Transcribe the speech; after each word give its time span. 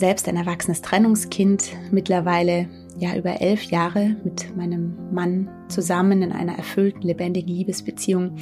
selbst 0.00 0.26
ein 0.28 0.36
erwachsenes 0.36 0.80
Trennungskind, 0.80 1.70
mittlerweile 1.90 2.68
ja 2.98 3.14
über 3.16 3.40
elf 3.40 3.64
Jahre 3.64 4.16
mit 4.24 4.56
meinem 4.56 4.96
Mann 5.12 5.48
zusammen 5.68 6.22
in 6.22 6.32
einer 6.32 6.56
erfüllten, 6.56 7.02
lebendigen 7.02 7.54
Liebesbeziehung. 7.54 8.36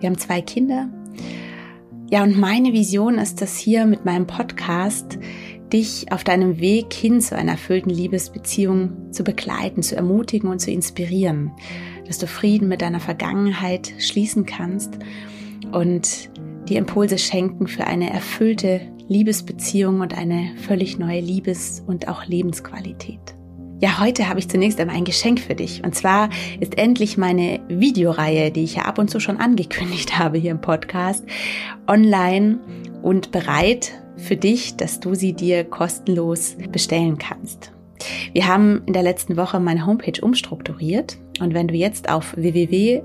Wir 0.00 0.08
haben 0.08 0.18
zwei 0.18 0.40
Kinder. 0.40 0.88
Ja, 2.10 2.22
und 2.22 2.38
meine 2.38 2.72
Vision 2.72 3.18
ist 3.18 3.42
das 3.42 3.58
hier 3.58 3.84
mit 3.84 4.04
meinem 4.04 4.26
Podcast, 4.26 5.18
dich 5.72 6.10
auf 6.12 6.24
deinem 6.24 6.60
Weg 6.60 6.94
hin 6.94 7.20
zu 7.20 7.36
einer 7.36 7.52
erfüllten 7.52 7.90
Liebesbeziehung 7.90 9.12
zu 9.12 9.22
begleiten, 9.22 9.82
zu 9.82 9.96
ermutigen 9.96 10.48
und 10.48 10.60
zu 10.60 10.70
inspirieren, 10.70 11.50
dass 12.06 12.18
du 12.18 12.26
Frieden 12.26 12.68
mit 12.68 12.80
deiner 12.80 13.00
Vergangenheit 13.00 13.92
schließen 13.98 14.46
kannst 14.46 14.98
und 15.72 16.30
die 16.68 16.76
Impulse 16.76 17.18
schenken 17.18 17.66
für 17.66 17.86
eine 17.86 18.10
erfüllte 18.10 18.80
Liebesbeziehung 19.08 20.00
und 20.00 20.16
eine 20.16 20.52
völlig 20.66 20.98
neue 20.98 21.20
Liebes- 21.20 21.82
und 21.86 22.08
auch 22.08 22.26
Lebensqualität. 22.26 23.20
Ja, 23.78 24.00
heute 24.00 24.28
habe 24.28 24.38
ich 24.38 24.48
zunächst 24.48 24.80
einmal 24.80 24.96
ein 24.96 25.04
Geschenk 25.04 25.38
für 25.38 25.54
dich. 25.54 25.84
Und 25.84 25.94
zwar 25.94 26.30
ist 26.60 26.78
endlich 26.78 27.18
meine 27.18 27.60
Videoreihe, 27.68 28.50
die 28.50 28.64
ich 28.64 28.76
ja 28.76 28.82
ab 28.86 28.98
und 28.98 29.10
zu 29.10 29.20
schon 29.20 29.36
angekündigt 29.36 30.18
habe 30.18 30.38
hier 30.38 30.50
im 30.50 30.60
Podcast, 30.60 31.24
online 31.86 32.58
und 33.02 33.32
bereit 33.32 33.92
für 34.16 34.36
dich, 34.36 34.76
dass 34.76 34.98
du 34.98 35.14
sie 35.14 35.34
dir 35.34 35.62
kostenlos 35.64 36.56
bestellen 36.72 37.18
kannst. 37.18 37.72
Wir 38.32 38.48
haben 38.48 38.82
in 38.86 38.92
der 38.92 39.02
letzten 39.02 39.36
Woche 39.36 39.60
meine 39.60 39.86
Homepage 39.86 40.20
umstrukturiert 40.22 41.18
und 41.40 41.54
wenn 41.54 41.68
du 41.68 41.74
jetzt 41.74 42.08
auf 42.08 42.34
www 42.36 43.02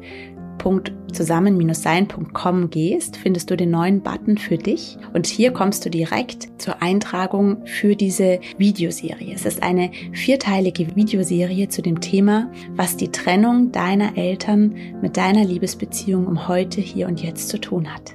www.zusammen-sein.com 0.63 2.69
gehst, 2.69 3.17
findest 3.17 3.49
du 3.49 3.57
den 3.57 3.71
neuen 3.71 4.01
Button 4.01 4.37
für 4.37 4.57
dich 4.57 4.97
und 5.13 5.27
hier 5.27 5.51
kommst 5.51 5.85
du 5.85 5.89
direkt 5.89 6.61
zur 6.61 6.81
Eintragung 6.81 7.65
für 7.65 7.95
diese 7.95 8.39
Videoserie. 8.57 9.33
Es 9.33 9.45
ist 9.45 9.63
eine 9.63 9.91
vierteilige 10.13 10.95
Videoserie 10.95 11.69
zu 11.69 11.81
dem 11.81 12.01
Thema, 12.01 12.51
was 12.75 12.97
die 12.97 13.11
Trennung 13.11 13.71
deiner 13.71 14.17
Eltern 14.17 14.75
mit 15.01 15.17
deiner 15.17 15.43
Liebesbeziehung 15.43 16.27
um 16.27 16.47
heute, 16.47 16.81
hier 16.81 17.07
und 17.07 17.21
jetzt 17.21 17.49
zu 17.49 17.59
tun 17.59 17.93
hat. 17.93 18.13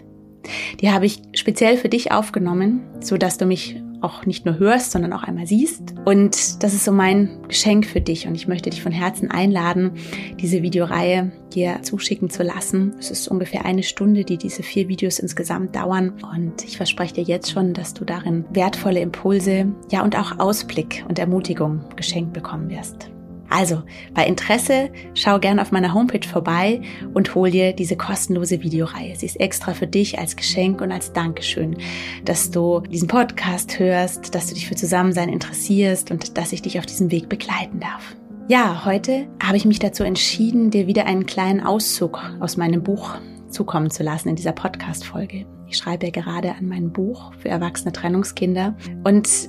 Die 0.80 0.90
habe 0.90 1.06
ich 1.06 1.22
speziell 1.34 1.76
für 1.76 1.88
dich 1.88 2.12
aufgenommen, 2.12 2.82
so 3.00 3.16
dass 3.16 3.38
du 3.38 3.46
mich 3.46 3.82
auch 4.00 4.26
nicht 4.26 4.44
nur 4.44 4.58
hörst, 4.58 4.92
sondern 4.92 5.12
auch 5.12 5.22
einmal 5.22 5.46
siehst. 5.46 5.94
Und 6.04 6.62
das 6.62 6.74
ist 6.74 6.84
so 6.84 6.92
mein 6.92 7.30
Geschenk 7.48 7.86
für 7.86 8.00
dich. 8.00 8.26
Und 8.26 8.34
ich 8.34 8.48
möchte 8.48 8.70
dich 8.70 8.82
von 8.82 8.92
Herzen 8.92 9.30
einladen, 9.30 9.92
diese 10.40 10.62
Videoreihe 10.62 11.32
dir 11.52 11.80
zuschicken 11.82 12.30
zu 12.30 12.42
lassen. 12.42 12.94
Es 12.98 13.10
ist 13.10 13.28
ungefähr 13.28 13.64
eine 13.64 13.82
Stunde, 13.82 14.24
die 14.24 14.36
diese 14.36 14.62
vier 14.62 14.88
Videos 14.88 15.18
insgesamt 15.18 15.74
dauern. 15.74 16.12
Und 16.34 16.64
ich 16.64 16.76
verspreche 16.76 17.14
dir 17.14 17.24
jetzt 17.24 17.50
schon, 17.50 17.74
dass 17.74 17.94
du 17.94 18.04
darin 18.04 18.44
wertvolle 18.50 19.00
Impulse, 19.00 19.72
ja, 19.90 20.02
und 20.02 20.16
auch 20.16 20.38
Ausblick 20.38 21.04
und 21.08 21.18
Ermutigung 21.18 21.80
geschenkt 21.96 22.32
bekommen 22.32 22.70
wirst. 22.70 23.10
Also, 23.56 23.84
bei 24.12 24.26
Interesse 24.26 24.90
schau 25.14 25.38
gern 25.38 25.58
auf 25.58 25.72
meiner 25.72 25.94
Homepage 25.94 26.28
vorbei 26.28 26.82
und 27.14 27.34
hol 27.34 27.50
dir 27.50 27.72
diese 27.72 27.96
kostenlose 27.96 28.62
Videoreihe. 28.62 29.16
Sie 29.16 29.24
ist 29.24 29.40
extra 29.40 29.72
für 29.72 29.86
dich 29.86 30.18
als 30.18 30.36
Geschenk 30.36 30.82
und 30.82 30.92
als 30.92 31.14
Dankeschön, 31.14 31.78
dass 32.26 32.50
du 32.50 32.80
diesen 32.80 33.08
Podcast 33.08 33.78
hörst, 33.78 34.34
dass 34.34 34.48
du 34.48 34.54
dich 34.54 34.68
für 34.68 34.74
Zusammensein 34.74 35.30
interessierst 35.30 36.10
und 36.10 36.36
dass 36.36 36.52
ich 36.52 36.60
dich 36.60 36.78
auf 36.78 36.84
diesem 36.84 37.10
Weg 37.10 37.30
begleiten 37.30 37.80
darf. 37.80 38.14
Ja, 38.46 38.84
heute 38.84 39.26
habe 39.42 39.56
ich 39.56 39.64
mich 39.64 39.78
dazu 39.78 40.04
entschieden, 40.04 40.70
dir 40.70 40.86
wieder 40.86 41.06
einen 41.06 41.24
kleinen 41.24 41.62
Auszug 41.62 42.20
aus 42.40 42.58
meinem 42.58 42.82
Buch 42.82 43.14
zukommen 43.48 43.88
zu 43.88 44.02
lassen 44.02 44.28
in 44.28 44.36
dieser 44.36 44.52
Podcast-Folge. 44.52 45.46
Ich 45.66 45.78
schreibe 45.78 46.04
ja 46.04 46.12
gerade 46.12 46.54
an 46.56 46.68
meinem 46.68 46.92
Buch 46.92 47.32
für 47.38 47.48
erwachsene 47.48 47.92
Trennungskinder 47.92 48.76
und 49.02 49.48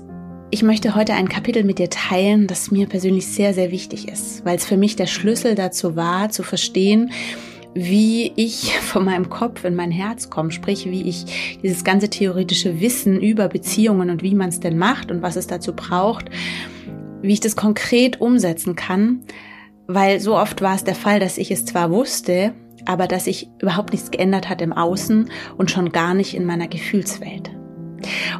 ich 0.49 0.63
möchte 0.63 0.95
heute 0.95 1.13
ein 1.13 1.27
Kapitel 1.27 1.63
mit 1.63 1.77
dir 1.77 1.89
teilen, 1.89 2.47
das 2.47 2.71
mir 2.71 2.87
persönlich 2.87 3.27
sehr, 3.27 3.53
sehr 3.53 3.71
wichtig 3.71 4.07
ist, 4.07 4.45
weil 4.45 4.55
es 4.55 4.65
für 4.65 4.77
mich 4.77 4.95
der 4.95 5.07
Schlüssel 5.07 5.55
dazu 5.55 5.95
war, 5.95 6.29
zu 6.29 6.41
verstehen, 6.41 7.11
wie 7.73 8.31
ich 8.35 8.73
von 8.81 9.03
meinem 9.03 9.29
Kopf 9.29 9.65
in 9.65 9.75
mein 9.75 9.91
Herz 9.91 10.29
komme, 10.29 10.51
sprich, 10.51 10.89
wie 10.89 11.03
ich 11.03 11.59
dieses 11.61 11.83
ganze 11.83 12.09
theoretische 12.09 12.79
Wissen 12.79 13.21
über 13.21 13.49
Beziehungen 13.49 14.09
und 14.09 14.23
wie 14.23 14.35
man 14.35 14.49
es 14.49 14.59
denn 14.59 14.77
macht 14.77 15.11
und 15.11 15.21
was 15.21 15.35
es 15.35 15.47
dazu 15.47 15.73
braucht, 15.73 16.27
wie 17.21 17.33
ich 17.33 17.39
das 17.41 17.55
konkret 17.55 18.21
umsetzen 18.21 18.75
kann, 18.75 19.23
weil 19.87 20.19
so 20.21 20.37
oft 20.37 20.61
war 20.61 20.75
es 20.75 20.83
der 20.83 20.95
Fall, 20.95 21.19
dass 21.19 21.37
ich 21.37 21.51
es 21.51 21.65
zwar 21.65 21.91
wusste, 21.91 22.53
aber 22.85 23.07
dass 23.07 23.25
sich 23.25 23.49
überhaupt 23.61 23.91
nichts 23.91 24.11
geändert 24.11 24.47
hat 24.47 24.61
im 24.61 24.71
Außen 24.71 25.29
und 25.57 25.71
schon 25.71 25.91
gar 25.91 26.13
nicht 26.13 26.35
in 26.35 26.45
meiner 26.45 26.69
Gefühlswelt. 26.69 27.51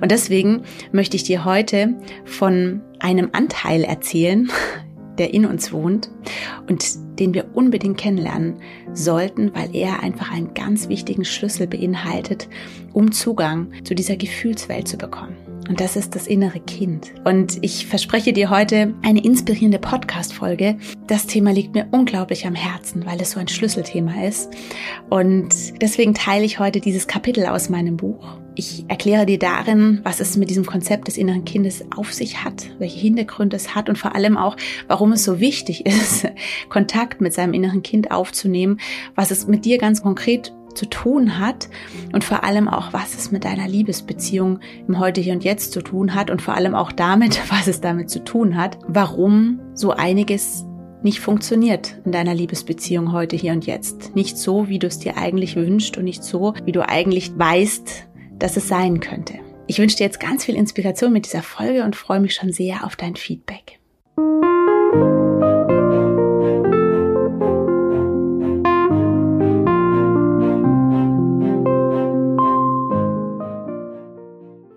Und 0.02 0.12
deswegen 0.12 0.64
möchte 0.92 1.16
ich 1.16 1.24
dir 1.24 1.46
heute 1.46 1.96
von 2.26 2.82
einem 3.00 3.30
Anteil 3.32 3.84
erzählen, 3.84 4.50
der 5.18 5.34
in 5.34 5.46
uns 5.46 5.72
wohnt 5.72 6.10
und 6.70 6.84
den 7.20 7.34
wir 7.34 7.56
unbedingt 7.56 7.98
kennenlernen 7.98 8.56
sollten, 8.94 9.54
weil 9.56 9.76
er 9.76 10.04
einfach 10.04 10.32
einen 10.32 10.54
ganz 10.54 10.90
wichtigen 10.90 11.26
Schlüssel 11.26 11.68
beinhaltet, 11.68 12.48
um 12.94 13.12
Zugang 13.12 13.72
zu 13.84 13.96
dieser 13.96 14.16
Gefühlswelt 14.16 14.88
zu 14.88 14.98
bekommen. 14.98 15.36
Und 15.68 15.82
das 15.82 15.98
ist 15.98 16.16
das 16.16 16.28
innere 16.28 16.62
Kind. 16.62 17.14
Und 17.26 17.58
ich 17.62 17.88
verspreche 17.88 18.32
dir 18.32 18.50
heute 18.50 18.94
eine 19.04 19.24
inspirierende 19.24 19.80
Podcast-Folge. 19.80 20.78
Das 21.08 21.28
Thema 21.28 21.52
liegt 21.52 21.76
mir 21.76 21.88
unglaublich 21.92 22.48
am 22.48 22.56
Herzen, 22.56 23.06
weil 23.06 23.20
es 23.20 23.32
so 23.32 23.40
ein 23.40 23.50
Schlüsselthema 23.50 24.24
ist. 24.24 24.50
Und 25.10 25.82
deswegen 25.82 26.14
teile 26.14 26.46
ich 26.46 26.60
heute 26.60 26.80
dieses 26.80 27.08
Kapitel 27.08 27.46
aus 27.48 27.70
meinem 27.70 27.98
Buch. 27.98 28.40
Ich 28.60 28.86
erkläre 28.88 29.28
dir 29.28 29.38
darin, 29.38 30.02
was 30.04 30.20
es 30.20 30.36
mit 30.36 30.50
diesem 30.50 30.66
Konzept 30.66 31.08
des 31.08 31.18
inneren 31.18 31.46
Kindes 31.46 31.86
auf 31.96 32.12
sich 32.12 32.44
hat, 32.44 32.72
welche 32.80 32.98
Hintergründe 32.98 33.56
es 33.56 33.76
hat 33.76 33.88
und 33.88 34.00
vor 34.00 34.16
allem 34.16 34.36
auch, 34.36 34.58
warum 34.88 35.12
es 35.12 35.24
so 35.24 35.40
wichtig 35.40 35.86
ist, 35.86 36.28
Kontakt 36.70 37.22
mit 37.22 37.36
seinem 37.36 37.54
inneren 37.54 37.84
Kind 37.84 38.10
aufzunehmen, 38.10 38.80
was 39.14 39.30
es 39.30 39.46
mit 39.46 39.64
dir 39.64 39.78
ganz 39.78 40.02
konkret 40.02 40.56
zu 40.74 40.88
tun 40.88 41.38
hat 41.38 41.70
und 42.14 42.24
vor 42.24 42.44
allem 42.44 42.68
auch, 42.68 42.94
was 42.94 43.16
es 43.16 43.32
mit 43.32 43.46
deiner 43.46 43.68
Liebesbeziehung 43.68 44.60
im 44.88 44.98
Heute, 44.98 45.22
Hier 45.22 45.34
und 45.34 45.44
Jetzt 45.44 45.72
zu 45.72 45.84
tun 45.84 46.16
hat 46.16 46.32
und 46.32 46.42
vor 46.42 46.56
allem 46.56 46.74
auch 46.74 46.92
damit, 46.92 47.40
was 47.52 47.68
es 47.68 47.80
damit 47.80 48.10
zu 48.10 48.24
tun 48.24 48.58
hat, 48.58 48.80
warum 48.88 49.60
so 49.76 49.92
einiges 49.92 50.66
nicht 51.04 51.20
funktioniert 51.20 52.00
in 52.06 52.12
deiner 52.12 52.34
Liebesbeziehung 52.34 53.12
heute, 53.12 53.36
hier 53.36 53.54
und 53.54 53.68
jetzt. 53.68 54.16
Nicht 54.16 54.36
so, 54.36 54.68
wie 54.68 54.80
du 54.80 54.88
es 54.88 54.98
dir 54.98 55.16
eigentlich 55.16 55.56
wünschst 55.56 55.96
und 55.96 56.06
nicht 56.06 56.24
so, 56.24 56.56
wie 56.66 56.72
du 56.72 56.88
eigentlich 56.88 57.38
weißt, 57.38 58.08
dass 58.40 58.58
es 58.58 58.68
sein 58.68 59.00
könnte. 59.00 59.36
Ich 59.68 59.80
wünsche 59.80 59.98
dir 59.98 60.06
jetzt 60.06 60.20
ganz 60.20 60.46
viel 60.46 60.56
Inspiration 60.56 61.12
mit 61.12 61.26
dieser 61.26 61.44
Folge 61.44 61.84
und 61.84 61.96
freue 61.96 62.20
mich 62.20 62.36
schon 62.36 62.52
sehr 62.52 62.86
auf 62.86 62.96
dein 62.96 63.16
Feedback. 63.16 63.80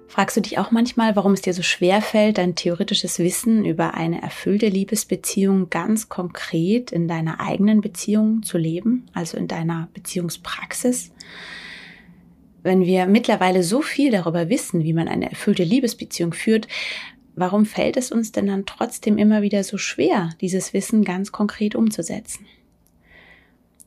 Fragst 0.09 0.37
du 0.37 0.43
dich 0.43 0.59
auch 0.59 0.71
manchmal, 0.71 1.17
warum 1.17 1.33
es 1.33 1.41
dir 1.41 1.55
so 1.55 1.63
schwer 1.63 2.03
fällt, 2.03 2.37
dein 2.37 2.55
theoretisches 2.55 3.21
Wissen 3.21 3.65
über 3.65 3.95
eine 3.95 4.21
erfüllte 4.21 4.69
Liebesbeziehung 4.69 5.71
ganz 5.71 6.11
konkret 6.11 6.93
in 6.93 7.09
deiner 7.09 7.41
eigenen 7.41 7.81
Beziehung 7.81 8.43
zu 8.43 8.59
leben, 8.59 9.07
also 9.15 9.39
in 9.39 9.49
deiner 9.49 9.89
Beziehungspraxis? 9.95 11.13
Wenn 12.63 12.85
wir 12.85 13.07
mittlerweile 13.07 13.63
so 13.63 13.83
viel 13.83 14.11
darüber 14.11 14.49
wissen, 14.49 14.85
wie 14.85 14.93
man 14.93 15.09
eine 15.09 15.31
erfüllte 15.31 15.65
Liebesbeziehung 15.65 16.35
führt, 16.35 16.69
warum 17.35 17.65
fällt 17.65 17.97
es 17.97 18.13
uns 18.13 18.33
denn 18.33 18.47
dann 18.47 18.67
trotzdem 18.67 19.19
immer 19.19 19.43
wieder 19.43 19.65
so 19.65 19.79
schwer, 19.79 20.31
dieses 20.41 20.73
Wissen 20.75 21.05
ganz 21.05 21.33
konkret 21.33 21.75
umzusetzen? 21.75 22.47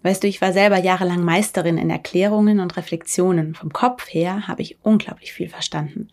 Weißt 0.02 0.24
du, 0.24 0.28
ich 0.28 0.42
war 0.42 0.52
selber 0.52 0.78
jahrelang 0.78 1.24
Meisterin 1.24 1.78
in 1.78 1.90
Erklärungen 1.90 2.60
und 2.60 2.76
Reflexionen. 2.76 3.56
Vom 3.56 3.72
Kopf 3.72 4.08
her 4.10 4.48
habe 4.50 4.62
ich 4.62 4.78
unglaublich 4.84 5.32
viel 5.32 5.48
verstanden. 5.48 6.10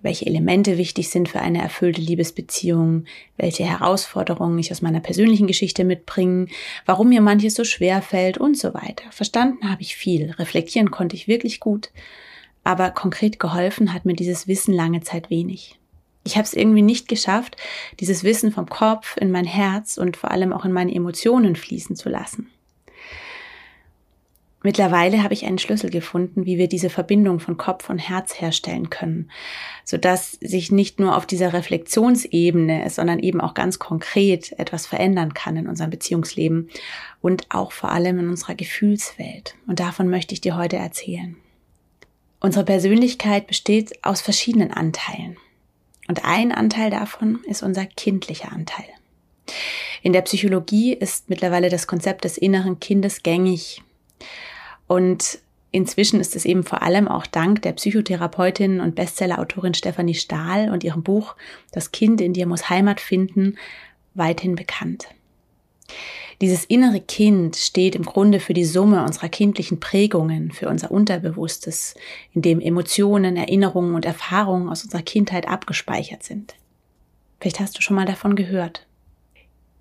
Welche 0.00 0.26
Elemente 0.26 0.78
wichtig 0.78 1.10
sind 1.10 1.28
für 1.28 1.40
eine 1.40 1.60
erfüllte 1.60 2.00
Liebesbeziehung, 2.00 3.04
welche 3.36 3.64
Herausforderungen 3.64 4.58
ich 4.58 4.70
aus 4.70 4.80
meiner 4.80 5.00
persönlichen 5.00 5.48
Geschichte 5.48 5.84
mitbringe, 5.84 6.46
warum 6.86 7.08
mir 7.08 7.20
manches 7.20 7.54
so 7.54 7.64
schwer 7.64 8.00
fällt 8.00 8.38
und 8.38 8.56
so 8.56 8.74
weiter. 8.74 9.04
Verstanden 9.10 9.68
habe 9.68 9.82
ich 9.82 9.96
viel, 9.96 10.30
reflektieren 10.32 10.92
konnte 10.92 11.16
ich 11.16 11.26
wirklich 11.26 11.58
gut, 11.58 11.90
aber 12.62 12.90
konkret 12.90 13.40
geholfen 13.40 13.92
hat 13.92 14.04
mir 14.04 14.14
dieses 14.14 14.46
Wissen 14.46 14.72
lange 14.72 15.00
Zeit 15.00 15.30
wenig. 15.30 15.78
Ich 16.22 16.36
habe 16.36 16.44
es 16.44 16.54
irgendwie 16.54 16.82
nicht 16.82 17.08
geschafft, 17.08 17.56
dieses 17.98 18.22
Wissen 18.22 18.52
vom 18.52 18.68
Kopf 18.68 19.16
in 19.16 19.30
mein 19.30 19.46
Herz 19.46 19.96
und 19.96 20.16
vor 20.16 20.30
allem 20.30 20.52
auch 20.52 20.64
in 20.64 20.72
meine 20.72 20.94
Emotionen 20.94 21.56
fließen 21.56 21.96
zu 21.96 22.08
lassen. 22.08 22.50
Mittlerweile 24.68 25.22
habe 25.22 25.32
ich 25.32 25.46
einen 25.46 25.56
Schlüssel 25.56 25.88
gefunden, 25.88 26.44
wie 26.44 26.58
wir 26.58 26.68
diese 26.68 26.90
Verbindung 26.90 27.40
von 27.40 27.56
Kopf 27.56 27.88
und 27.88 27.98
Herz 27.98 28.38
herstellen 28.38 28.90
können, 28.90 29.30
sodass 29.82 30.32
sich 30.42 30.70
nicht 30.70 31.00
nur 31.00 31.16
auf 31.16 31.24
dieser 31.24 31.54
Reflexionsebene, 31.54 32.90
sondern 32.90 33.18
eben 33.18 33.40
auch 33.40 33.54
ganz 33.54 33.78
konkret 33.78 34.52
etwas 34.58 34.86
verändern 34.86 35.32
kann 35.32 35.56
in 35.56 35.68
unserem 35.68 35.88
Beziehungsleben 35.88 36.68
und 37.22 37.46
auch 37.48 37.72
vor 37.72 37.92
allem 37.92 38.18
in 38.18 38.28
unserer 38.28 38.54
Gefühlswelt. 38.54 39.54
Und 39.66 39.80
davon 39.80 40.10
möchte 40.10 40.34
ich 40.34 40.42
dir 40.42 40.58
heute 40.58 40.76
erzählen. 40.76 41.38
Unsere 42.38 42.66
Persönlichkeit 42.66 43.46
besteht 43.46 44.04
aus 44.04 44.20
verschiedenen 44.20 44.70
Anteilen. 44.70 45.38
Und 46.08 46.26
ein 46.26 46.52
Anteil 46.52 46.90
davon 46.90 47.40
ist 47.46 47.62
unser 47.62 47.86
kindlicher 47.86 48.52
Anteil. 48.52 48.84
In 50.02 50.12
der 50.12 50.20
Psychologie 50.20 50.92
ist 50.92 51.30
mittlerweile 51.30 51.70
das 51.70 51.86
Konzept 51.86 52.24
des 52.24 52.36
inneren 52.36 52.78
Kindes 52.80 53.22
gängig. 53.22 53.80
Und 54.88 55.38
inzwischen 55.70 56.18
ist 56.18 56.34
es 56.34 56.44
eben 56.44 56.64
vor 56.64 56.82
allem 56.82 57.06
auch 57.06 57.26
dank 57.26 57.62
der 57.62 57.72
Psychotherapeutin 57.72 58.80
und 58.80 58.96
Bestsellerautorin 58.96 59.74
Stefanie 59.74 60.14
Stahl 60.14 60.70
und 60.70 60.82
ihrem 60.82 61.04
Buch 61.04 61.36
Das 61.70 61.92
Kind 61.92 62.20
in 62.20 62.32
dir 62.32 62.46
muss 62.46 62.68
Heimat 62.68 63.00
finden 63.00 63.56
weithin 64.14 64.56
bekannt. 64.56 65.06
Dieses 66.40 66.64
innere 66.64 67.00
Kind 67.00 67.56
steht 67.56 67.96
im 67.96 68.04
Grunde 68.04 68.38
für 68.38 68.54
die 68.54 68.64
Summe 68.64 69.04
unserer 69.04 69.28
kindlichen 69.28 69.80
Prägungen, 69.80 70.52
für 70.52 70.68
unser 70.68 70.90
Unterbewusstes, 70.90 71.94
in 72.32 72.42
dem 72.42 72.60
Emotionen, 72.60 73.36
Erinnerungen 73.36 73.94
und 73.94 74.04
Erfahrungen 74.04 74.68
aus 74.68 74.84
unserer 74.84 75.02
Kindheit 75.02 75.48
abgespeichert 75.48 76.22
sind. 76.22 76.54
Vielleicht 77.40 77.58
hast 77.60 77.76
du 77.76 77.82
schon 77.82 77.96
mal 77.96 78.06
davon 78.06 78.36
gehört. 78.36 78.86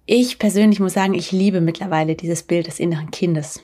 Ich 0.08 0.40
persönlich 0.40 0.80
muss 0.80 0.94
sagen, 0.94 1.14
ich 1.14 1.32
liebe 1.32 1.62
mittlerweile 1.62 2.16
dieses 2.16 2.42
Bild 2.42 2.68
des 2.68 2.80
inneren 2.80 3.12
Kindes. 3.12 3.62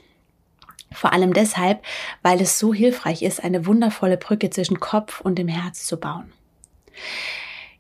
Vor 0.94 1.14
allem 1.14 1.34
deshalb, 1.34 1.84
weil 2.22 2.42
es 2.42 2.60
so 2.60 2.74
hilfreich 2.74 3.22
ist, 3.22 3.44
eine 3.44 3.66
wundervolle 3.66 4.18
Brücke 4.18 4.50
zwischen 4.50 4.80
Kopf 4.80 5.22
und 5.22 5.38
dem 5.38 5.48
Herz 5.48 5.86
zu 5.86 6.00
bauen. 6.00 6.32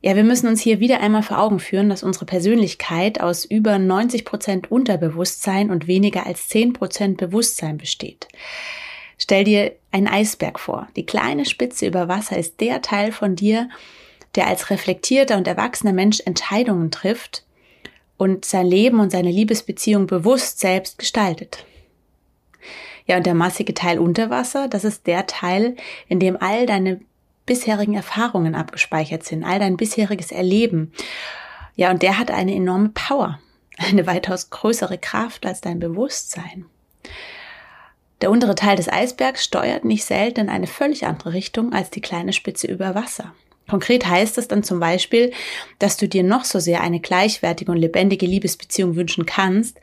Ja, 0.01 0.17
wir 0.17 0.25
müssen 0.25 0.47
uns 0.47 0.61
hier 0.61 0.81
wieder 0.81 0.99
einmal 0.99 1.23
vor 1.23 1.39
Augen 1.39 1.59
führen, 1.59 1.89
dass 1.89 2.03
unsere 2.03 2.25
Persönlichkeit 2.25 3.21
aus 3.21 3.45
über 3.45 3.79
90 3.79 4.25
Prozent 4.25 4.69
Unterbewusstsein 4.69 5.71
und 5.71 5.87
weniger 5.87 6.25
als 6.25 6.49
10 6.49 6.73
Prozent 6.73 7.17
Bewusstsein 7.17 7.77
besteht. 7.77 8.27
Stell 9.17 9.45
dir 9.45 9.71
einen 9.91 10.09
Eisberg 10.09 10.59
vor. 10.59 10.89
Die 10.97 11.05
kleine 11.05 11.45
Spitze 11.45 11.87
über 11.87 12.09
Wasser 12.09 12.37
ist 12.37 12.59
der 12.59 12.81
Teil 12.81 13.13
von 13.13 13.37
dir, 13.37 13.69
der 14.35 14.47
als 14.47 14.69
reflektierter 14.69 15.37
und 15.37 15.47
erwachsener 15.47 15.93
Mensch 15.93 16.19
Entscheidungen 16.25 16.91
trifft 16.91 17.45
und 18.17 18.43
sein 18.43 18.65
Leben 18.65 18.99
und 18.99 19.11
seine 19.11 19.31
Liebesbeziehung 19.31 20.07
bewusst 20.07 20.59
selbst 20.59 20.97
gestaltet. 20.97 21.65
Ja, 23.05 23.17
und 23.17 23.25
der 23.25 23.33
massige 23.33 23.73
Teil 23.73 23.99
unter 23.99 24.29
Wasser, 24.29 24.67
das 24.67 24.83
ist 24.83 25.07
der 25.07 25.27
Teil, 25.27 25.75
in 26.07 26.19
dem 26.19 26.41
all 26.41 26.65
deine 26.65 27.01
bisherigen 27.45 27.95
Erfahrungen 27.95 28.55
abgespeichert 28.55 29.23
sind, 29.23 29.43
all 29.43 29.59
dein 29.59 29.77
bisheriges 29.77 30.31
Erleben. 30.31 30.93
Ja, 31.75 31.91
und 31.91 32.01
der 32.01 32.17
hat 32.17 32.31
eine 32.31 32.55
enorme 32.55 32.89
Power, 32.89 33.39
eine 33.77 34.07
weitaus 34.07 34.49
größere 34.49 34.97
Kraft 34.97 35.45
als 35.45 35.61
dein 35.61 35.79
Bewusstsein. 35.79 36.65
Der 38.21 38.31
untere 38.31 38.55
Teil 38.55 38.77
des 38.77 38.87
Eisbergs 38.87 39.43
steuert 39.43 39.83
nicht 39.83 40.05
selten 40.05 40.41
in 40.41 40.49
eine 40.49 40.67
völlig 40.67 41.05
andere 41.05 41.33
Richtung 41.33 41.73
als 41.73 41.89
die 41.89 41.99
kleine 41.99 42.31
Spitze 42.31 42.67
über 42.67 42.95
Wasser. 42.95 43.33
Konkret 43.69 44.05
heißt 44.05 44.37
es 44.37 44.47
dann 44.47 44.63
zum 44.63 44.79
Beispiel, 44.79 45.31
dass 45.79 45.97
du 45.97 46.07
dir 46.07 46.23
noch 46.23 46.45
so 46.45 46.59
sehr 46.59 46.81
eine 46.81 46.99
gleichwertige 46.99 47.71
und 47.71 47.77
lebendige 47.77 48.25
Liebesbeziehung 48.25 48.95
wünschen 48.95 49.25
kannst, 49.25 49.79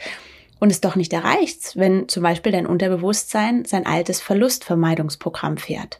und 0.60 0.70
es 0.70 0.80
doch 0.80 0.94
nicht 0.94 1.12
erreicht, 1.12 1.72
wenn 1.74 2.08
zum 2.08 2.22
Beispiel 2.22 2.52
dein 2.52 2.66
Unterbewusstsein 2.66 3.64
sein 3.64 3.86
altes 3.86 4.20
Verlustvermeidungsprogramm 4.20 5.56
fährt 5.56 5.98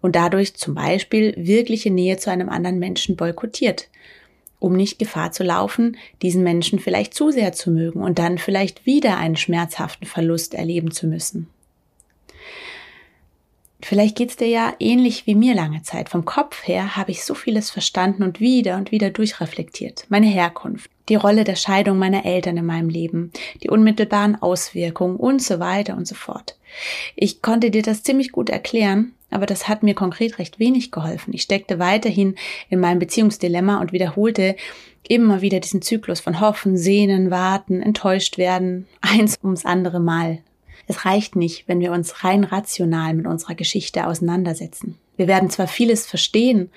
und 0.00 0.14
dadurch 0.14 0.54
zum 0.54 0.74
Beispiel 0.74 1.34
wirkliche 1.36 1.90
Nähe 1.90 2.18
zu 2.18 2.30
einem 2.30 2.50
anderen 2.50 2.78
Menschen 2.78 3.16
boykottiert, 3.16 3.88
um 4.60 4.76
nicht 4.76 4.98
Gefahr 4.98 5.32
zu 5.32 5.42
laufen, 5.42 5.96
diesen 6.20 6.44
Menschen 6.44 6.78
vielleicht 6.78 7.14
zu 7.14 7.30
sehr 7.30 7.52
zu 7.52 7.70
mögen 7.70 8.02
und 8.02 8.18
dann 8.18 8.38
vielleicht 8.38 8.86
wieder 8.86 9.16
einen 9.16 9.36
schmerzhaften 9.36 10.06
Verlust 10.06 10.54
erleben 10.54 10.92
zu 10.92 11.06
müssen. 11.06 11.48
Vielleicht 13.84 14.16
geht's 14.16 14.36
dir 14.36 14.46
ja 14.46 14.72
ähnlich 14.78 15.26
wie 15.26 15.34
mir 15.34 15.54
lange 15.54 15.82
Zeit. 15.82 16.08
Vom 16.08 16.24
Kopf 16.24 16.66
her 16.66 16.96
habe 16.96 17.10
ich 17.10 17.24
so 17.24 17.34
vieles 17.34 17.70
verstanden 17.70 18.22
und 18.22 18.38
wieder 18.38 18.76
und 18.76 18.92
wieder 18.92 19.10
durchreflektiert. 19.10 20.06
Meine 20.08 20.26
Herkunft, 20.26 20.88
die 21.08 21.16
Rolle 21.16 21.42
der 21.42 21.56
Scheidung 21.56 21.98
meiner 21.98 22.24
Eltern 22.24 22.56
in 22.56 22.64
meinem 22.64 22.88
Leben, 22.88 23.32
die 23.62 23.70
unmittelbaren 23.70 24.40
Auswirkungen 24.40 25.16
und 25.16 25.42
so 25.42 25.58
weiter 25.58 25.96
und 25.96 26.06
so 26.06 26.14
fort. 26.14 26.56
Ich 27.16 27.42
konnte 27.42 27.70
dir 27.72 27.82
das 27.82 28.04
ziemlich 28.04 28.30
gut 28.30 28.50
erklären, 28.50 29.14
aber 29.30 29.46
das 29.46 29.68
hat 29.68 29.82
mir 29.82 29.94
konkret 29.94 30.38
recht 30.38 30.60
wenig 30.60 30.92
geholfen. 30.92 31.34
Ich 31.34 31.42
steckte 31.42 31.80
weiterhin 31.80 32.36
in 32.70 32.78
meinem 32.78 33.00
Beziehungsdilemma 33.00 33.80
und 33.80 33.92
wiederholte 33.92 34.56
immer 35.08 35.42
wieder 35.42 35.58
diesen 35.58 35.82
Zyklus 35.82 36.20
von 36.20 36.40
Hoffen, 36.40 36.76
Sehnen, 36.76 37.32
Warten, 37.32 37.82
enttäuscht 37.82 38.38
werden, 38.38 38.86
eins 39.00 39.38
ums 39.42 39.64
andere 39.64 39.98
Mal. 39.98 40.38
Es 40.86 41.04
reicht 41.04 41.36
nicht, 41.36 41.68
wenn 41.68 41.80
wir 41.80 41.92
uns 41.92 42.24
rein 42.24 42.44
rational 42.44 43.14
mit 43.14 43.26
unserer 43.26 43.54
Geschichte 43.54 44.06
auseinandersetzen. 44.06 44.98
Wir 45.16 45.28
werden 45.28 45.50
zwar 45.50 45.68
vieles 45.68 46.06
verstehen 46.06 46.70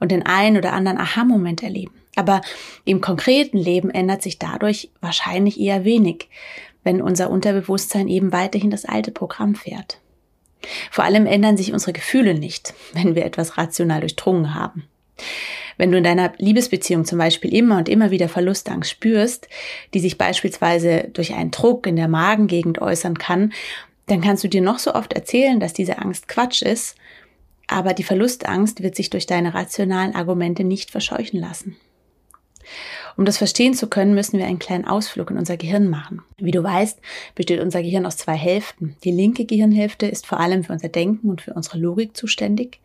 und 0.00 0.10
den 0.10 0.24
einen 0.24 0.56
oder 0.56 0.72
anderen 0.72 0.98
Aha-Moment 0.98 1.62
erleben, 1.62 1.94
aber 2.16 2.40
im 2.84 3.00
konkreten 3.00 3.58
Leben 3.58 3.90
ändert 3.90 4.22
sich 4.22 4.38
dadurch 4.38 4.90
wahrscheinlich 5.00 5.60
eher 5.60 5.84
wenig, 5.84 6.28
wenn 6.82 7.00
unser 7.00 7.30
Unterbewusstsein 7.30 8.08
eben 8.08 8.32
weiterhin 8.32 8.70
das 8.70 8.84
alte 8.84 9.10
Programm 9.10 9.54
fährt. 9.54 10.00
Vor 10.90 11.04
allem 11.04 11.26
ändern 11.26 11.56
sich 11.56 11.72
unsere 11.72 11.92
Gefühle 11.92 12.34
nicht, 12.34 12.74
wenn 12.92 13.14
wir 13.14 13.24
etwas 13.24 13.58
rational 13.58 14.00
durchdrungen 14.00 14.54
haben. 14.54 14.84
Wenn 15.76 15.90
du 15.90 15.98
in 15.98 16.04
deiner 16.04 16.32
Liebesbeziehung 16.38 17.04
zum 17.04 17.18
Beispiel 17.18 17.54
immer 17.54 17.78
und 17.78 17.88
immer 17.88 18.10
wieder 18.10 18.28
Verlustangst 18.28 18.90
spürst, 18.90 19.48
die 19.92 20.00
sich 20.00 20.18
beispielsweise 20.18 21.08
durch 21.12 21.34
einen 21.34 21.50
Druck 21.50 21.86
in 21.86 21.96
der 21.96 22.08
Magengegend 22.08 22.80
äußern 22.80 23.18
kann, 23.18 23.52
dann 24.06 24.20
kannst 24.20 24.44
du 24.44 24.48
dir 24.48 24.60
noch 24.60 24.78
so 24.78 24.94
oft 24.94 25.12
erzählen, 25.12 25.60
dass 25.60 25.72
diese 25.72 25.98
Angst 25.98 26.28
Quatsch 26.28 26.62
ist, 26.62 26.96
aber 27.66 27.94
die 27.94 28.02
Verlustangst 28.02 28.82
wird 28.82 28.94
sich 28.94 29.10
durch 29.10 29.26
deine 29.26 29.54
rationalen 29.54 30.14
Argumente 30.14 30.64
nicht 30.64 30.90
verscheuchen 30.90 31.40
lassen. 31.40 31.76
Um 33.16 33.24
das 33.24 33.38
verstehen 33.38 33.74
zu 33.74 33.88
können, 33.88 34.14
müssen 34.14 34.38
wir 34.38 34.46
einen 34.46 34.58
kleinen 34.58 34.86
Ausflug 34.86 35.30
in 35.30 35.38
unser 35.38 35.56
Gehirn 35.56 35.88
machen. 35.88 36.22
Wie 36.38 36.50
du 36.50 36.62
weißt, 36.62 36.98
besteht 37.34 37.60
unser 37.60 37.82
Gehirn 37.82 38.06
aus 38.06 38.16
zwei 38.16 38.34
Hälften. 38.34 38.96
Die 39.04 39.12
linke 39.12 39.44
Gehirnhälfte 39.44 40.06
ist 40.06 40.26
vor 40.26 40.40
allem 40.40 40.64
für 40.64 40.72
unser 40.72 40.88
Denken 40.88 41.30
und 41.30 41.42
für 41.42 41.54
unsere 41.54 41.78
Logik 41.78 42.16
zuständig. 42.16 42.80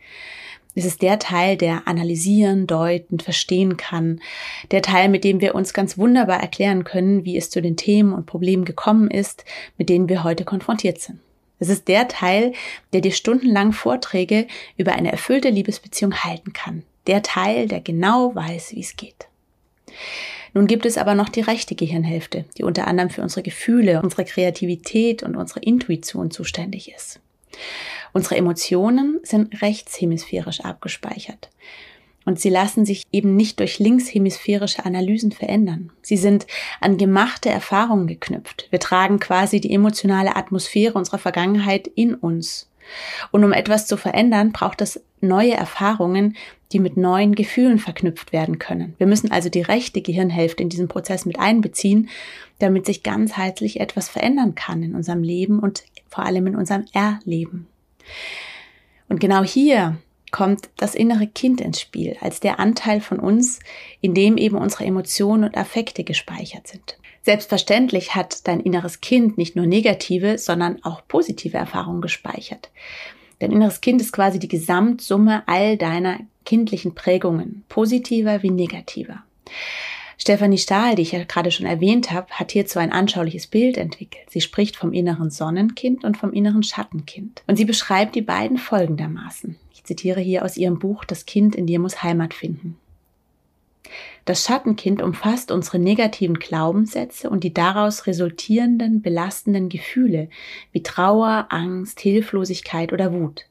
Es 0.75 0.85
ist 0.85 1.01
der 1.01 1.19
Teil, 1.19 1.57
der 1.57 1.87
analysieren, 1.87 2.67
deuten, 2.67 3.19
verstehen 3.19 3.75
kann. 3.75 4.21
Der 4.71 4.81
Teil, 4.81 5.09
mit 5.09 5.23
dem 5.23 5.41
wir 5.41 5.55
uns 5.55 5.73
ganz 5.73 5.97
wunderbar 5.97 6.39
erklären 6.39 6.83
können, 6.83 7.25
wie 7.25 7.37
es 7.37 7.49
zu 7.49 7.61
den 7.61 7.75
Themen 7.75 8.13
und 8.13 8.27
Problemen 8.27 8.65
gekommen 8.65 9.09
ist, 9.09 9.45
mit 9.77 9.89
denen 9.89 10.09
wir 10.09 10.23
heute 10.23 10.45
konfrontiert 10.45 11.01
sind. 11.01 11.19
Es 11.59 11.69
ist 11.69 11.87
der 11.87 12.07
Teil, 12.07 12.53
der 12.93 13.01
dir 13.01 13.11
stundenlang 13.11 13.73
Vorträge 13.73 14.47
über 14.77 14.93
eine 14.93 15.11
erfüllte 15.11 15.49
Liebesbeziehung 15.49 16.23
halten 16.23 16.53
kann. 16.53 16.83
Der 17.07 17.21
Teil, 17.23 17.67
der 17.67 17.81
genau 17.81 18.33
weiß, 18.33 18.73
wie 18.75 18.81
es 18.81 18.95
geht. 18.95 19.27
Nun 20.53 20.67
gibt 20.67 20.85
es 20.85 20.97
aber 20.97 21.15
noch 21.15 21.29
die 21.29 21.41
rechte 21.41 21.75
Gehirnhälfte, 21.75 22.45
die 22.57 22.63
unter 22.63 22.87
anderem 22.87 23.09
für 23.09 23.21
unsere 23.21 23.43
Gefühle, 23.43 24.01
unsere 24.01 24.25
Kreativität 24.25 25.23
und 25.23 25.35
unsere 25.35 25.59
Intuition 25.59 26.31
zuständig 26.31 26.91
ist. 26.95 27.19
Unsere 28.13 28.37
Emotionen 28.37 29.19
sind 29.23 29.61
rechtshemisphärisch 29.61 30.61
abgespeichert. 30.61 31.49
Und 32.25 32.39
sie 32.39 32.49
lassen 32.49 32.85
sich 32.85 33.03
eben 33.11 33.35
nicht 33.35 33.59
durch 33.59 33.79
linkshemisphärische 33.79 34.85
Analysen 34.85 35.31
verändern. 35.31 35.91
Sie 36.01 36.17
sind 36.17 36.45
an 36.79 36.97
gemachte 36.97 37.49
Erfahrungen 37.49 38.07
geknüpft. 38.07 38.67
Wir 38.69 38.79
tragen 38.79 39.19
quasi 39.19 39.59
die 39.59 39.73
emotionale 39.73 40.35
Atmosphäre 40.35 40.93
unserer 40.93 41.17
Vergangenheit 41.17 41.87
in 41.87 42.13
uns. 42.13 42.69
Und 43.31 43.43
um 43.43 43.53
etwas 43.53 43.87
zu 43.87 43.97
verändern, 43.97 44.51
braucht 44.51 44.81
es 44.81 45.01
neue 45.21 45.53
Erfahrungen, 45.53 46.35
die 46.71 46.79
mit 46.79 46.97
neuen 46.97 47.35
Gefühlen 47.35 47.79
verknüpft 47.79 48.31
werden 48.31 48.59
können. 48.59 48.93
Wir 48.97 49.07
müssen 49.07 49.31
also 49.31 49.49
die 49.49 49.61
rechte 49.61 50.01
Gehirnhälfte 50.01 50.61
in 50.61 50.69
diesen 50.69 50.87
Prozess 50.87 51.25
mit 51.25 51.39
einbeziehen, 51.39 52.09
damit 52.59 52.85
sich 52.85 53.03
ganzheitlich 53.03 53.79
etwas 53.79 54.09
verändern 54.09 54.55
kann 54.55 54.83
in 54.83 54.95
unserem 54.95 55.23
Leben 55.23 55.59
und 55.59 55.83
vor 56.07 56.25
allem 56.25 56.47
in 56.47 56.55
unserem 56.55 56.85
Erleben. 56.93 57.67
Und 59.07 59.19
genau 59.19 59.43
hier 59.43 59.97
kommt 60.31 60.69
das 60.77 60.95
innere 60.95 61.27
Kind 61.27 61.61
ins 61.61 61.81
Spiel, 61.81 62.15
als 62.21 62.39
der 62.39 62.59
Anteil 62.59 63.01
von 63.01 63.19
uns, 63.19 63.59
in 64.01 64.13
dem 64.13 64.37
eben 64.37 64.57
unsere 64.57 64.85
Emotionen 64.85 65.43
und 65.43 65.57
Affekte 65.57 66.03
gespeichert 66.03 66.67
sind. 66.67 66.97
Selbstverständlich 67.23 68.15
hat 68.15 68.47
dein 68.47 68.59
inneres 68.59 69.01
Kind 69.01 69.37
nicht 69.37 69.55
nur 69.55 69.65
negative, 69.65 70.37
sondern 70.37 70.83
auch 70.83 71.01
positive 71.07 71.57
Erfahrungen 71.57 72.01
gespeichert. 72.01 72.69
Dein 73.39 73.51
inneres 73.51 73.81
Kind 73.81 74.01
ist 74.01 74.13
quasi 74.13 74.39
die 74.39 74.47
Gesamtsumme 74.47 75.43
all 75.47 75.77
deiner 75.77 76.19
kindlichen 76.45 76.95
Prägungen, 76.95 77.63
positiver 77.69 78.43
wie 78.43 78.51
negativer. 78.51 79.23
Stefanie 80.21 80.57
Stahl, 80.57 80.95
die 80.95 81.01
ich 81.01 81.13
ja 81.13 81.23
gerade 81.23 81.49
schon 81.49 81.65
erwähnt 81.65 82.11
habe, 82.11 82.27
hat 82.31 82.51
hierzu 82.51 82.77
ein 82.77 82.91
anschauliches 82.91 83.47
Bild 83.47 83.77
entwickelt. 83.77 84.29
Sie 84.29 84.41
spricht 84.41 84.75
vom 84.75 84.91
inneren 84.91 85.29
Sonnenkind 85.31 86.03
und 86.03 86.17
vom 86.17 86.33
inneren 86.33 86.61
Schattenkind. 86.61 87.41
Und 87.47 87.55
sie 87.55 87.65
beschreibt 87.65 88.15
die 88.15 88.21
beiden 88.21 88.57
folgendermaßen. 88.57 89.55
Ich 89.73 89.85
zitiere 89.85 90.19
hier 90.19 90.43
aus 90.43 90.57
ihrem 90.57 90.77
Buch 90.77 91.05
Das 91.05 91.25
Kind 91.25 91.55
in 91.55 91.67
dir 91.67 91.79
muss 91.79 92.03
Heimat 92.03 92.33
finden. 92.33 92.77
Das 94.25 94.43
Schattenkind 94.43 95.01
umfasst 95.01 95.51
unsere 95.51 95.79
negativen 95.79 96.37
Glaubenssätze 96.37 97.29
und 97.29 97.43
die 97.43 97.53
daraus 97.53 98.05
resultierenden 98.05 99.01
belastenden 99.01 99.69
Gefühle 99.69 100.29
wie 100.73 100.83
Trauer, 100.83 101.47
Angst, 101.49 102.01
Hilflosigkeit 102.01 102.91
oder 102.93 103.13
Wut. 103.13 103.45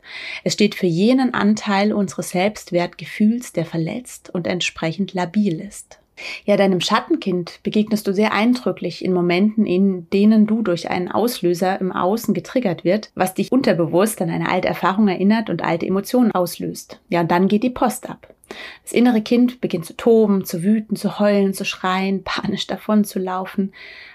Es 0.44 0.52
steht 0.52 0.74
für 0.74 0.86
jenen 0.86 1.32
Anteil 1.34 1.94
unseres 1.94 2.30
Selbstwertgefühls, 2.30 3.52
der 3.54 3.64
verletzt 3.64 4.30
und 4.30 4.46
entsprechend 4.46 5.14
labil 5.14 5.60
ist. 5.60 5.98
Ja, 6.44 6.56
deinem 6.56 6.80
Schattenkind 6.80 7.60
begegnest 7.62 8.06
du 8.06 8.12
sehr 8.12 8.32
eindrücklich 8.32 9.04
in 9.04 9.12
Momenten, 9.12 9.66
in 9.66 10.08
denen 10.10 10.46
du 10.46 10.62
durch 10.62 10.90
einen 10.90 11.10
Auslöser 11.10 11.80
im 11.80 11.92
Außen 11.92 12.34
getriggert 12.34 12.84
wird, 12.84 13.10
was 13.14 13.34
dich 13.34 13.52
unterbewusst 13.52 14.20
an 14.20 14.30
eine 14.30 14.50
alte 14.50 14.68
Erfahrung 14.68 15.08
erinnert 15.08 15.50
und 15.50 15.62
alte 15.62 15.86
Emotionen 15.86 16.32
auslöst. 16.32 17.00
Ja, 17.08 17.20
und 17.20 17.30
dann 17.30 17.48
geht 17.48 17.62
die 17.62 17.70
Post 17.70 18.08
ab. 18.08 18.34
Das 18.82 18.92
innere 18.92 19.20
Kind 19.20 19.60
beginnt 19.60 19.84
zu 19.84 19.96
toben, 19.96 20.44
zu 20.44 20.62
wüten, 20.62 20.96
zu 20.96 21.18
heulen, 21.18 21.54
zu 21.54 21.64
schreien, 21.64 22.22
panisch 22.24 22.66
davon 22.66 23.04
zu 23.04 23.18
laufen 23.18 23.72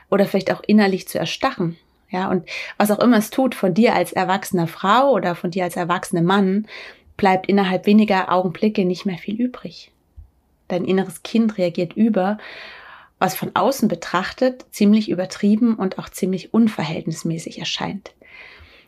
oder 0.09 0.25
vielleicht 0.25 0.51
auch 0.51 0.61
innerlich 0.65 1.07
zu 1.07 1.19
erstachen. 1.19 1.77
Ja, 2.09 2.29
und 2.29 2.47
was 2.77 2.91
auch 2.91 2.99
immer 2.99 3.17
es 3.17 3.31
tut 3.31 3.55
von 3.55 3.73
dir 3.73 3.95
als 3.95 4.13
erwachsener 4.13 4.67
Frau 4.67 5.11
oder 5.13 5.33
von 5.33 5.49
dir 5.49 5.63
als 5.63 5.75
erwachsener 5.75 6.21
Mann, 6.21 6.67
bleibt 7.17 7.47
innerhalb 7.47 7.87
weniger 7.87 8.31
Augenblicke 8.31 8.85
nicht 8.85 9.05
mehr 9.05 9.17
viel 9.17 9.35
übrig 9.41 9.92
dein 10.67 10.85
inneres 10.85 11.23
Kind 11.23 11.57
reagiert 11.57 11.93
über, 11.93 12.37
was 13.19 13.35
von 13.35 13.51
außen 13.53 13.87
betrachtet 13.87 14.65
ziemlich 14.71 15.09
übertrieben 15.09 15.75
und 15.75 15.97
auch 15.97 16.09
ziemlich 16.09 16.53
unverhältnismäßig 16.53 17.59
erscheint. 17.59 18.13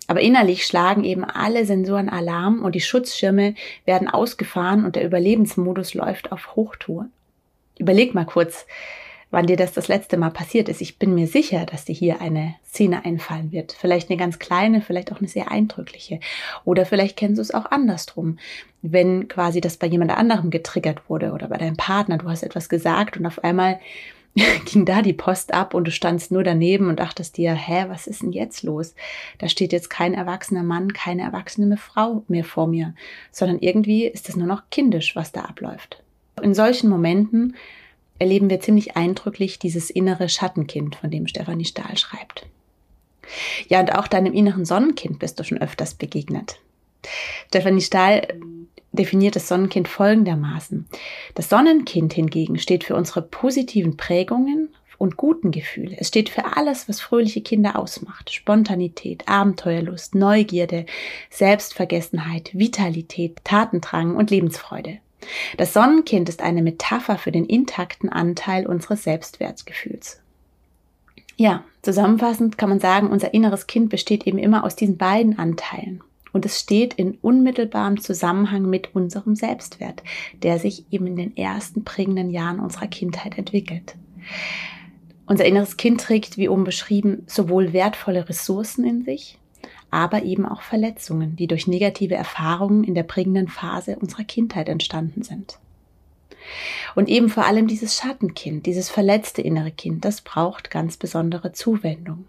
Aber 0.08 0.22
innerlich 0.22 0.66
schlagen 0.66 1.04
eben 1.04 1.24
alle 1.24 1.66
Sensoren 1.66 2.10
Alarm 2.10 2.62
und 2.62 2.76
die 2.76 2.82
Schutzschirme 2.82 3.56
werden 3.86 4.08
ausgefahren 4.08 4.86
und 4.86 4.96
der 4.96 5.06
Überlebensmodus 5.06 5.94
läuft 5.94 6.32
auf 6.32 6.56
Hochtour. 6.56 7.08
Überleg 7.80 8.14
mal 8.14 8.26
kurz, 8.26 8.66
wann 9.32 9.48
dir 9.48 9.58
das 9.58 9.74
das 9.74 9.88
letzte 9.88 10.18
Mal 10.18 10.32
passiert 10.32 10.70
ist. 10.70 10.82
Ich 10.82 10.98
bin 10.98 11.14
mir 11.14 11.28
sicher, 11.28 11.66
dass 11.66 11.86
dir 11.86 11.96
hier 11.96 12.22
eine 12.22 12.56
Szene 12.66 13.06
einfallen 13.06 13.52
wird. 13.52 13.74
Vielleicht 13.74 14.10
eine 14.10 14.18
ganz 14.18 14.40
kleine, 14.40 14.82
vielleicht 14.82 15.12
auch 15.12 15.20
eine 15.20 15.28
sehr 15.28 15.52
eindrückliche. 15.52 16.20
Oder 16.64 16.86
vielleicht 16.86 17.18
kennst 17.18 17.38
du 17.38 17.42
es 17.42 17.54
auch 17.54 17.66
andersrum. 17.66 18.38
Wenn 18.82 19.28
quasi 19.28 19.62
das 19.62 19.78
bei 19.78 19.88
jemand 19.88 20.12
anderem 20.12 20.50
getriggert 20.52 21.10
wurde 21.10 21.32
oder 21.32 21.48
bei 21.48 21.58
deinem 21.58 21.78
Partner, 21.78 22.18
du 22.18 22.30
hast 22.30 22.44
etwas 22.44 22.70
gesagt 22.70 23.18
und 23.18 23.26
auf 23.26 23.44
einmal 23.44 23.80
ging 24.66 24.86
da 24.86 25.02
die 25.02 25.14
Post 25.14 25.54
ab 25.54 25.74
und 25.74 25.86
du 25.86 25.92
standst 25.92 26.32
nur 26.32 26.44
daneben 26.44 26.90
und 26.90 27.00
dachtest 27.00 27.38
dir, 27.38 27.54
hä, 27.54 27.86
was 27.88 28.06
ist 28.06 28.22
denn 28.22 28.32
jetzt 28.32 28.64
los? 28.64 28.94
Da 29.38 29.48
steht 29.48 29.72
jetzt 29.72 29.90
kein 29.90 30.14
erwachsener 30.14 30.64
Mann, 30.64 30.94
keine 30.94 31.22
erwachsene 31.22 31.78
Frau 31.78 32.24
mehr 32.28 32.44
vor 32.44 32.68
mir, 32.68 32.94
sondern 33.32 33.60
irgendwie 33.60 34.06
ist 34.06 34.28
es 34.28 34.36
nur 34.36 34.48
noch 34.48 34.64
kindisch, 34.70 35.16
was 35.16 35.32
da 35.32 35.42
abläuft. 35.42 36.04
In 36.42 36.54
solchen 36.54 36.90
Momenten 36.90 37.56
erleben 38.20 38.50
wir 38.50 38.60
ziemlich 38.60 38.96
eindrücklich 38.96 39.60
dieses 39.60 39.90
innere 39.90 40.30
Schattenkind, 40.30 40.96
von 40.96 41.12
dem 41.12 41.28
Stefanie 41.28 41.66
Stahl 41.66 41.98
schreibt. 41.98 42.46
Ja, 43.68 43.80
und 43.80 43.94
auch 43.94 44.08
deinem 44.08 44.34
inneren 44.34 44.66
Sonnenkind 44.66 45.20
bist 45.20 45.40
du 45.40 45.44
schon 45.44 45.58
öfters 45.58 45.96
begegnet. 45.96 46.60
Stefanie 47.48 47.82
Stahl 47.82 48.28
definiert 48.92 49.36
das 49.36 49.48
Sonnenkind 49.48 49.88
folgendermaßen. 49.88 50.88
Das 51.34 51.50
Sonnenkind 51.50 52.14
hingegen 52.14 52.58
steht 52.58 52.84
für 52.84 52.96
unsere 52.96 53.22
positiven 53.22 53.98
Prägungen 53.98 54.70
und 54.98 55.18
guten 55.18 55.52
Gefühle. 55.52 55.98
Es 56.00 56.08
steht 56.08 56.30
für 56.30 56.56
alles, 56.56 56.88
was 56.88 57.02
fröhliche 57.02 57.42
Kinder 57.42 57.78
ausmacht. 57.78 58.32
Spontanität, 58.32 59.28
Abenteuerlust, 59.28 60.16
Neugierde, 60.16 60.86
Selbstvergessenheit, 61.30 62.52
Vitalität, 62.54 63.44
Tatendrang 63.44 64.16
und 64.16 64.32
Lebensfreude. 64.32 65.00
Das 65.58 65.74
Sonnenkind 65.74 66.30
ist 66.30 66.42
eine 66.42 66.62
Metapher 66.62 67.18
für 67.18 67.32
den 67.32 67.46
intakten 67.46 68.10
Anteil 68.10 68.66
unseres 68.68 69.04
Selbstwertgefühls. 69.04 70.22
Ja, 71.38 71.64
zusammenfassend 71.82 72.58
kann 72.58 72.70
man 72.70 72.80
sagen, 72.80 73.08
unser 73.08 73.34
inneres 73.34 73.68
Kind 73.68 73.90
besteht 73.90 74.26
eben 74.26 74.38
immer 74.38 74.64
aus 74.64 74.76
diesen 74.76 74.98
beiden 74.98 75.38
Anteilen. 75.38 76.02
Und 76.32 76.46
es 76.46 76.60
steht 76.60 76.94
in 76.96 77.18
unmittelbarem 77.22 78.02
Zusammenhang 78.02 78.70
mit 78.70 78.94
unserem 78.94 79.36
Selbstwert, 79.36 80.04
der 80.44 80.60
sich 80.60 80.86
eben 80.92 81.08
in 81.08 81.16
den 81.16 81.38
ersten 81.38 81.84
prägenden 81.84 82.30
Jahren 82.30 82.60
unserer 82.60 82.88
Kindheit 82.88 83.38
entwickelt. 83.38 83.96
Unser 85.28 85.46
inneres 85.46 85.78
Kind 85.78 86.02
trägt, 86.02 86.38
wie 86.38 86.50
oben 86.50 86.66
beschrieben, 86.66 87.24
sowohl 87.28 87.74
wertvolle 87.74 88.28
Ressourcen 88.28 88.86
in 88.86 89.04
sich, 89.06 89.38
aber 89.96 90.24
eben 90.24 90.46
auch 90.46 90.62
Verletzungen, 90.62 91.38
die 91.38 91.48
durch 91.48 91.68
negative 91.68 92.16
Erfahrungen 92.16 92.84
in 92.84 92.96
der 92.96 93.04
prägenden 93.04 93.48
Phase 93.48 93.96
unserer 93.96 94.26
Kindheit 94.26 94.68
entstanden 94.68 95.24
sind. 95.24 95.58
Und 96.96 97.08
eben 97.08 97.30
vor 97.30 97.46
allem 97.46 97.68
dieses 97.68 97.96
Schattenkind, 97.96 98.66
dieses 98.66 98.90
verletzte 98.90 99.42
innere 99.42 99.72
Kind, 99.72 100.04
das 100.04 100.20
braucht 100.20 100.70
ganz 100.70 100.98
besondere 100.98 101.54
Zuwendung. 101.54 102.26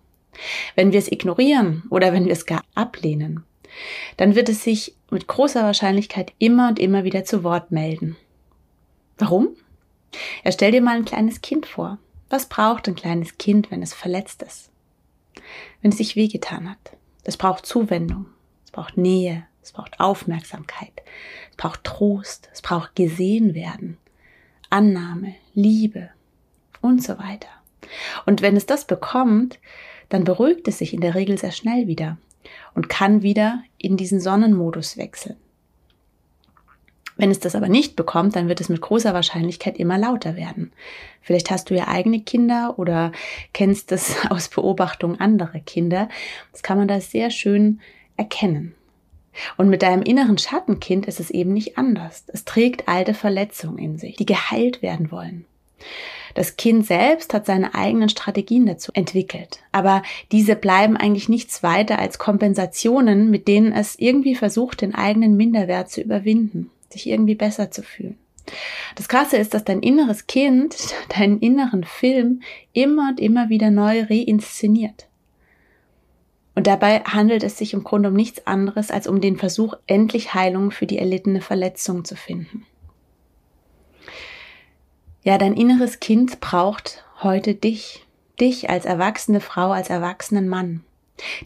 Wenn 0.76 0.92
wir 0.92 1.00
es 1.00 1.10
ignorieren 1.10 1.82
oder 1.90 2.12
wenn 2.12 2.26
wir 2.26 2.32
es 2.32 2.46
gar 2.46 2.62
ablehnen, 2.76 3.42
dann 4.16 4.36
wird 4.36 4.48
es 4.48 4.62
sich 4.62 4.94
mit 5.10 5.26
großer 5.26 5.64
Wahrscheinlichkeit 5.64 6.32
immer 6.38 6.68
und 6.68 6.78
immer 6.78 7.02
wieder 7.02 7.24
zu 7.24 7.42
Wort 7.42 7.72
melden. 7.72 8.16
Warum? 9.18 9.48
Ja, 10.44 10.52
stell 10.52 10.70
dir 10.70 10.82
mal 10.82 10.96
ein 10.96 11.04
kleines 11.04 11.40
Kind 11.40 11.66
vor. 11.66 11.98
Was 12.30 12.48
braucht 12.48 12.86
ein 12.86 12.94
kleines 12.94 13.38
Kind, 13.38 13.72
wenn 13.72 13.82
es 13.82 13.92
verletzt 13.92 14.44
ist? 14.44 14.70
Wenn 15.82 15.90
es 15.90 15.98
sich 15.98 16.14
wehgetan 16.14 16.70
hat? 16.70 16.96
Es 17.28 17.36
braucht 17.36 17.66
Zuwendung, 17.66 18.26
es 18.64 18.70
braucht 18.70 18.96
Nähe, 18.96 19.44
es 19.60 19.72
braucht 19.72 19.98
Aufmerksamkeit, 19.98 21.02
es 21.50 21.56
braucht 21.56 21.82
Trost, 21.82 22.48
es 22.52 22.62
braucht 22.62 22.94
gesehen 22.94 23.52
werden, 23.52 23.98
Annahme, 24.70 25.34
Liebe 25.52 26.10
und 26.80 27.02
so 27.02 27.18
weiter. 27.18 27.48
Und 28.26 28.42
wenn 28.42 28.56
es 28.56 28.64
das 28.64 28.86
bekommt, 28.86 29.58
dann 30.08 30.22
beruhigt 30.22 30.68
es 30.68 30.78
sich 30.78 30.94
in 30.94 31.00
der 31.00 31.16
Regel 31.16 31.36
sehr 31.36 31.50
schnell 31.50 31.88
wieder 31.88 32.16
und 32.74 32.88
kann 32.88 33.22
wieder 33.22 33.60
in 33.76 33.96
diesen 33.96 34.20
Sonnenmodus 34.20 34.96
wechseln. 34.96 35.36
Wenn 37.16 37.30
es 37.30 37.40
das 37.40 37.54
aber 37.54 37.68
nicht 37.68 37.96
bekommt, 37.96 38.36
dann 38.36 38.48
wird 38.48 38.60
es 38.60 38.68
mit 38.68 38.80
großer 38.80 39.14
Wahrscheinlichkeit 39.14 39.78
immer 39.78 39.96
lauter 39.96 40.36
werden. 40.36 40.72
Vielleicht 41.22 41.50
hast 41.50 41.70
du 41.70 41.74
ja 41.74 41.88
eigene 41.88 42.20
Kinder 42.20 42.74
oder 42.76 43.12
kennst 43.52 43.90
es 43.92 44.14
aus 44.30 44.48
Beobachtung 44.48 45.18
anderer 45.18 45.60
Kinder. 45.60 46.08
Das 46.52 46.62
kann 46.62 46.78
man 46.78 46.88
da 46.88 47.00
sehr 47.00 47.30
schön 47.30 47.80
erkennen. 48.16 48.74
Und 49.56 49.68
mit 49.68 49.82
deinem 49.82 50.02
inneren 50.02 50.38
Schattenkind 50.38 51.06
ist 51.06 51.20
es 51.20 51.30
eben 51.30 51.52
nicht 51.52 51.76
anders. 51.76 52.24
Es 52.28 52.44
trägt 52.44 52.88
alte 52.88 53.12
Verletzungen 53.12 53.78
in 53.78 53.98
sich, 53.98 54.16
die 54.16 54.24
geheilt 54.26 54.80
werden 54.80 55.10
wollen. 55.10 55.44
Das 56.34 56.56
Kind 56.56 56.86
selbst 56.86 57.32
hat 57.32 57.46
seine 57.46 57.74
eigenen 57.74 58.08
Strategien 58.08 58.66
dazu 58.66 58.92
entwickelt. 58.94 59.60
Aber 59.72 60.02
diese 60.32 60.54
bleiben 60.54 60.96
eigentlich 60.96 61.28
nichts 61.28 61.62
weiter 61.62 61.98
als 61.98 62.18
Kompensationen, 62.18 63.30
mit 63.30 63.48
denen 63.48 63.72
es 63.72 63.98
irgendwie 63.98 64.34
versucht, 64.34 64.82
den 64.82 64.94
eigenen 64.94 65.36
Minderwert 65.36 65.90
zu 65.90 66.02
überwinden 66.02 66.70
sich 66.96 67.08
irgendwie 67.08 67.34
besser 67.34 67.70
zu 67.70 67.82
fühlen. 67.82 68.18
Das 68.94 69.08
Krasse 69.08 69.36
ist, 69.36 69.54
dass 69.54 69.64
dein 69.64 69.80
inneres 69.80 70.26
Kind 70.26 70.76
deinen 71.16 71.40
inneren 71.40 71.84
Film 71.84 72.42
immer 72.72 73.10
und 73.10 73.20
immer 73.20 73.48
wieder 73.48 73.70
neu 73.70 74.02
reinszeniert. 74.02 75.08
Und 76.54 76.66
dabei 76.66 77.00
handelt 77.00 77.42
es 77.42 77.58
sich 77.58 77.74
im 77.74 77.84
Grunde 77.84 78.08
um 78.08 78.14
nichts 78.14 78.46
anderes 78.46 78.90
als 78.90 79.06
um 79.06 79.20
den 79.20 79.36
Versuch, 79.36 79.74
endlich 79.86 80.32
Heilung 80.32 80.70
für 80.70 80.86
die 80.86 80.98
erlittene 80.98 81.42
Verletzung 81.42 82.06
zu 82.06 82.16
finden. 82.16 82.64
Ja, 85.22 85.36
dein 85.36 85.54
inneres 85.54 86.00
Kind 86.00 86.40
braucht 86.40 87.04
heute 87.22 87.54
dich, 87.54 88.06
dich 88.40 88.70
als 88.70 88.86
erwachsene 88.86 89.40
Frau, 89.40 89.72
als 89.72 89.90
erwachsenen 89.90 90.48
Mann. 90.48 90.82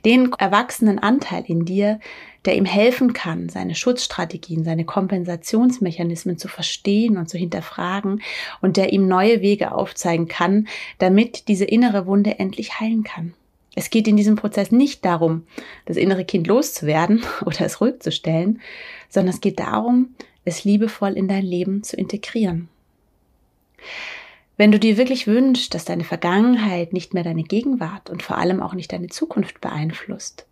Den 0.05 0.33
erwachsenen 0.35 0.99
Anteil 0.99 1.45
in 1.47 1.65
dir, 1.65 1.99
der 2.47 2.57
ihm 2.57 2.65
helfen 2.65 3.13
kann, 3.13 3.49
seine 3.49 3.75
Schutzstrategien, 3.75 4.65
seine 4.65 4.85
Kompensationsmechanismen 4.85 6.39
zu 6.39 6.49
verstehen 6.49 7.17
und 7.17 7.29
zu 7.29 7.37
hinterfragen 7.37 8.23
und 8.63 8.77
der 8.77 8.93
ihm 8.93 9.07
neue 9.07 9.43
Wege 9.43 9.73
aufzeigen 9.73 10.29
kann, 10.29 10.69
damit 10.99 11.49
diese 11.49 11.65
innere 11.65 12.07
Wunde 12.07 12.39
endlich 12.39 12.81
heilen 12.81 13.05
kann. 13.05 13.35
Es 13.75 13.91
geht 13.91 14.09
in 14.09 14.17
diesem 14.17 14.37
Prozess 14.37 14.73
nicht 14.73 15.05
darum, 15.05 15.47
das 15.87 15.97
innere 15.97 16.25
Kind 16.25 16.47
loszuwerden 16.47 17.23
oder 17.45 17.61
es 17.61 17.81
ruhig 17.81 18.01
zu 18.01 18.11
stellen, 18.11 18.61
sondern 19.09 19.35
es 19.35 19.41
geht 19.41 19.61
darum, 19.61 20.15
es 20.45 20.65
liebevoll 20.65 21.13
in 21.13 21.29
dein 21.29 21.45
Leben 21.45 21.83
zu 21.83 21.97
integrieren. 21.97 22.69
Wenn 24.57 24.73
du 24.73 24.79
dir 24.79 24.99
wirklich 24.99 25.27
wünschst, 25.27 25.73
dass 25.73 25.87
deine 25.87 26.05
Vergangenheit 26.05 26.93
nicht 26.93 27.15
mehr 27.15 27.25
deine 27.25 27.45
Gegenwart 27.45 28.11
und 28.11 28.23
vor 28.23 28.37
allem 28.37 28.61
auch 28.61 28.75
nicht 28.75 28.93
deine 28.93 29.09
Zukunft 29.09 29.61
beeinflusst, 29.61 30.47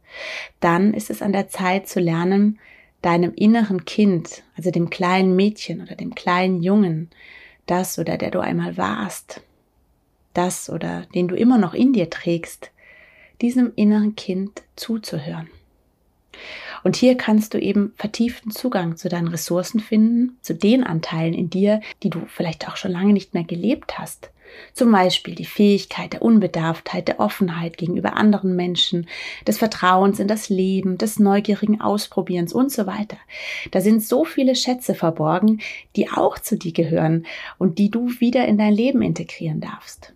dann 0.60 0.94
ist 0.94 1.10
es 1.10 1.22
an 1.22 1.32
der 1.32 1.48
Zeit 1.48 1.88
zu 1.88 2.00
lernen, 2.00 2.58
deinem 3.02 3.32
inneren 3.34 3.84
Kind, 3.84 4.42
also 4.56 4.70
dem 4.70 4.90
kleinen 4.90 5.36
Mädchen 5.36 5.80
oder 5.80 5.94
dem 5.94 6.14
kleinen 6.14 6.62
Jungen, 6.62 7.10
das 7.66 7.98
oder 7.98 8.16
der 8.16 8.30
du 8.30 8.40
einmal 8.40 8.76
warst, 8.76 9.42
das 10.34 10.70
oder 10.70 11.06
den 11.14 11.28
du 11.28 11.36
immer 11.36 11.58
noch 11.58 11.74
in 11.74 11.92
dir 11.92 12.10
trägst, 12.10 12.70
diesem 13.40 13.72
inneren 13.76 14.16
Kind 14.16 14.62
zuzuhören. 14.74 15.48
Und 16.84 16.96
hier 16.96 17.16
kannst 17.16 17.54
du 17.54 17.58
eben 17.58 17.92
vertieften 17.96 18.50
Zugang 18.50 18.96
zu 18.96 19.08
deinen 19.08 19.28
Ressourcen 19.28 19.80
finden, 19.80 20.38
zu 20.42 20.54
den 20.54 20.84
Anteilen 20.84 21.34
in 21.34 21.50
dir, 21.50 21.80
die 22.02 22.10
du 22.10 22.22
vielleicht 22.26 22.68
auch 22.68 22.76
schon 22.76 22.92
lange 22.92 23.12
nicht 23.12 23.34
mehr 23.34 23.44
gelebt 23.44 23.98
hast. 23.98 24.30
Zum 24.72 24.92
Beispiel 24.92 25.34
die 25.34 25.44
Fähigkeit 25.44 26.12
der 26.12 26.22
Unbedarftheit, 26.22 27.08
der 27.08 27.20
Offenheit 27.20 27.76
gegenüber 27.76 28.16
anderen 28.16 28.56
Menschen, 28.56 29.08
des 29.46 29.58
Vertrauens 29.58 30.20
in 30.20 30.28
das 30.28 30.48
Leben, 30.48 30.98
des 30.98 31.18
neugierigen 31.18 31.80
Ausprobierens 31.80 32.52
und 32.52 32.70
so 32.70 32.86
weiter. 32.86 33.18
Da 33.70 33.80
sind 33.80 34.04
so 34.04 34.24
viele 34.24 34.54
Schätze 34.54 34.94
verborgen, 34.94 35.60
die 35.96 36.10
auch 36.10 36.38
zu 36.38 36.56
dir 36.56 36.72
gehören 36.72 37.26
und 37.58 37.78
die 37.78 37.90
du 37.90 38.08
wieder 38.20 38.46
in 38.46 38.58
dein 38.58 38.72
Leben 38.72 39.02
integrieren 39.02 39.60
darfst. 39.60 40.12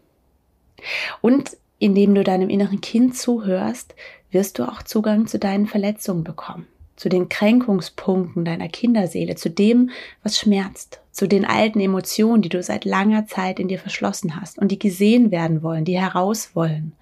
Und 1.21 1.57
indem 1.79 2.15
du 2.15 2.23
deinem 2.23 2.49
inneren 2.49 2.81
Kind 2.81 3.17
zuhörst, 3.17 3.95
wirst 4.31 4.59
du 4.59 4.65
auch 4.65 4.83
Zugang 4.83 5.27
zu 5.27 5.39
deinen 5.39 5.67
Verletzungen 5.67 6.25
bekommen, 6.25 6.67
zu 7.03 7.09
den 7.09 7.29
Kränkungspunkten 7.29 8.45
deiner 8.45 8.69
Kinderseele, 8.69 9.35
zu 9.35 9.51
dem, 9.51 9.91
was 10.23 10.39
schmerzt, 10.39 11.01
zu 11.11 11.27
den 11.27 11.45
alten 11.45 11.81
Emotionen, 11.81 12.43
die 12.43 12.49
du 12.49 12.63
seit 12.63 12.85
langer 12.85 13.27
Zeit 13.27 13.59
in 13.59 13.67
dir 13.67 13.81
verschlossen 13.81 14.41
hast 14.41 14.57
und 14.57 14.69
die 14.69 14.79
gesehen 14.79 15.33
werden 15.33 15.65
wollen, 15.65 15.85
die 15.85 15.99
heraus 15.99 16.55
wollen. 16.55 16.93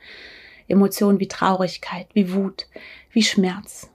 Emotionen 0.69 1.21
wie 1.21 1.29
Traurigkeit, 1.29 2.07
wie 2.15 2.33
Wut, 2.33 2.67
wie 3.13 3.23
Schmerz. 3.23 3.91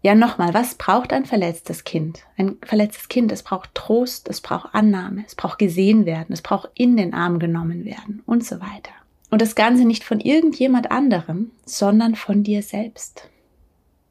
Ja, 0.00 0.14
nochmal, 0.14 0.54
was 0.54 0.76
braucht 0.76 1.12
ein 1.12 1.26
verletztes 1.26 1.82
Kind? 1.82 2.20
Ein 2.36 2.56
verletztes 2.64 3.08
Kind, 3.08 3.32
es 3.32 3.42
braucht 3.42 3.74
Trost, 3.74 4.28
es 4.28 4.40
braucht 4.40 4.76
Annahme, 4.76 5.24
es 5.26 5.34
braucht 5.34 5.58
gesehen 5.58 6.06
werden, 6.06 6.32
es 6.32 6.40
braucht 6.40 6.70
in 6.74 6.96
den 6.96 7.14
Arm 7.14 7.40
genommen 7.40 7.84
werden 7.84 8.22
und 8.26 8.46
so 8.46 8.60
weiter. 8.60 8.92
Und 9.28 9.42
das 9.42 9.56
Ganze 9.56 9.84
nicht 9.84 10.04
von 10.04 10.20
irgendjemand 10.20 10.92
anderem, 10.92 11.50
sondern 11.66 12.14
von 12.14 12.44
dir 12.44 12.62
selbst. 12.62 13.28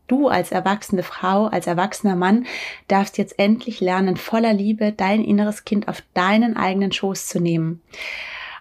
Du 0.10 0.28
als 0.28 0.52
erwachsene 0.52 1.04
Frau, 1.04 1.46
als 1.46 1.68
erwachsener 1.68 2.18
Mann 2.18 2.46
darfst 2.90 3.18
jetzt 3.18 3.40
endlich 3.40 3.80
lernen, 3.80 4.18
voller 4.18 4.54
Liebe 4.54 4.92
dein 4.92 5.24
inneres 5.24 5.64
Kind 5.64 5.88
auf 5.88 6.04
deinen 6.14 6.58
eigenen 6.58 6.92
Schoß 6.92 7.28
zu 7.28 7.40
nehmen 7.40 7.82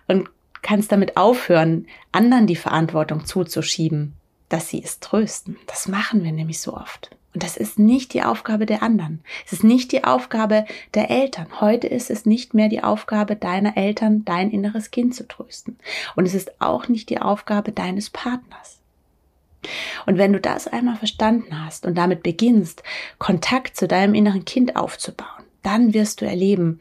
und 0.07 0.29
kannst 0.63 0.93
damit 0.93 1.17
aufhören, 1.17 1.87
anderen 2.13 2.47
die 2.47 2.57
Verantwortung 2.57 3.25
zuzuschieben, 3.25 4.15
dass 4.49 4.69
sie 4.69 4.83
es 4.85 5.01
trösten. 5.01 5.57
Das 5.67 5.89
machen 5.89 6.23
wir 6.23 6.33
nämlich 6.33 6.61
so 6.61 6.75
oft. 6.75 7.17
Und 7.33 7.43
das 7.43 7.57
ist 7.57 7.79
nicht 7.79 8.15
die 8.15 8.23
Aufgabe 8.23 8.67
der 8.67 8.83
anderen. 8.83 9.21
Es 9.47 9.53
ist 9.53 9.65
nicht 9.65 9.93
die 9.93 10.05
Aufgabe 10.05 10.67
der 10.95 11.11
Eltern. 11.11 11.47
Heute 11.61 11.87
ist 11.87 12.11
es 12.11 12.27
nicht 12.27 12.53
mehr 12.53 12.69
die 12.69 12.83
Aufgabe 12.83 13.37
deiner 13.37 13.77
Eltern, 13.77 14.25
dein 14.25 14.51
inneres 14.51 14.91
Kind 14.91 15.15
zu 15.15 15.27
trösten. 15.27 15.79
Und 16.17 16.27
es 16.27 16.35
ist 16.35 16.61
auch 16.61 16.89
nicht 16.89 17.11
die 17.11 17.21
Aufgabe 17.21 17.73
deines 17.73 18.11
Partners. 18.11 18.78
Und 20.07 20.19
wenn 20.19 20.33
du 20.33 20.41
das 20.41 20.69
einmal 20.69 20.97
verstanden 20.97 21.65
hast 21.65 21.85
und 21.87 21.97
damit 21.97 22.23
beginnst, 22.23 22.83
Kontakt 23.19 23.77
zu 23.77 23.89
deinem 23.89 24.15
inneren 24.15 24.45
Kind 24.45 24.77
aufzubauen, 24.77 25.45
dann 25.63 25.95
wirst 25.95 26.21
du 26.21 26.27
erleben, 26.27 26.81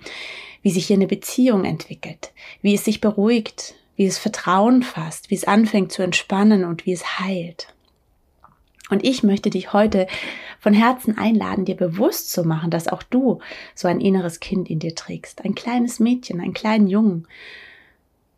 wie 0.62 0.72
sich 0.72 0.88
hier 0.88 0.96
eine 0.96 1.08
Beziehung 1.08 1.66
entwickelt, 1.66 2.32
wie 2.62 2.76
es 2.76 2.86
sich 2.86 3.02
beruhigt, 3.02 3.76
wie 3.96 4.06
es 4.06 4.18
Vertrauen 4.18 4.84
fasst, 4.84 5.30
wie 5.30 5.36
es 5.36 5.46
anfängt 5.46 5.92
zu 5.92 6.04
entspannen 6.04 6.64
und 6.64 6.86
wie 6.86 6.94
es 6.94 7.20
heilt. 7.20 7.74
Und 8.90 9.04
ich 9.04 9.24
möchte 9.24 9.50
dich 9.50 9.74
heute 9.74 10.08
von 10.60 10.74
Herzen 10.74 11.18
einladen, 11.18 11.66
dir 11.66 11.76
bewusst 11.76 12.32
zu 12.32 12.44
machen, 12.44 12.72
dass 12.72 12.88
auch 12.88 13.04
du 13.04 13.40
so 13.76 13.88
ein 13.88 14.00
inneres 14.00 14.40
Kind 14.40 14.70
in 14.70 14.80
dir 14.80 14.96
trägst, 14.96 15.44
ein 15.44 15.56
kleines 15.56 16.00
Mädchen, 16.00 16.40
einen 16.40 16.54
kleinen 16.54 16.88
Jungen, 16.88 17.28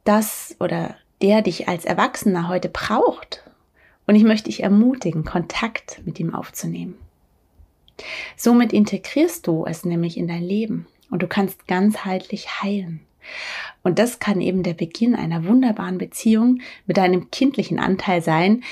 das 0.04 0.56
oder 0.60 0.96
der 1.22 1.42
dich 1.42 1.68
als 1.68 1.86
Erwachsener 1.86 2.48
heute 2.48 2.70
braucht. 2.70 3.44
Und 4.10 4.16
ich 4.16 4.24
möchte 4.24 4.46
dich 4.46 4.64
ermutigen, 4.64 5.24
Kontakt 5.24 6.02
mit 6.04 6.20
ihm 6.20 6.34
aufzunehmen. 6.34 6.96
Somit 8.36 8.74
integrierst 8.74 9.46
du 9.46 9.68
es 9.68 9.86
nämlich 9.86 10.18
in 10.18 10.28
dein 10.28 10.42
Leben 10.42 10.88
und 11.12 11.22
du 11.22 11.28
kannst 11.28 11.68
ganzheitlich 11.68 12.64
heilen. 12.64 13.02
Und 13.84 14.00
das 14.00 14.18
kann 14.18 14.42
eben 14.42 14.64
der 14.64 14.74
Beginn 14.74 15.14
einer 15.14 15.46
wunderbaren 15.46 16.00
Beziehung 16.00 16.62
mit 16.88 16.98
deinem 16.98 17.30
kindlichen 17.30 17.78
Anteil 17.78 18.24
sein, 18.24 18.64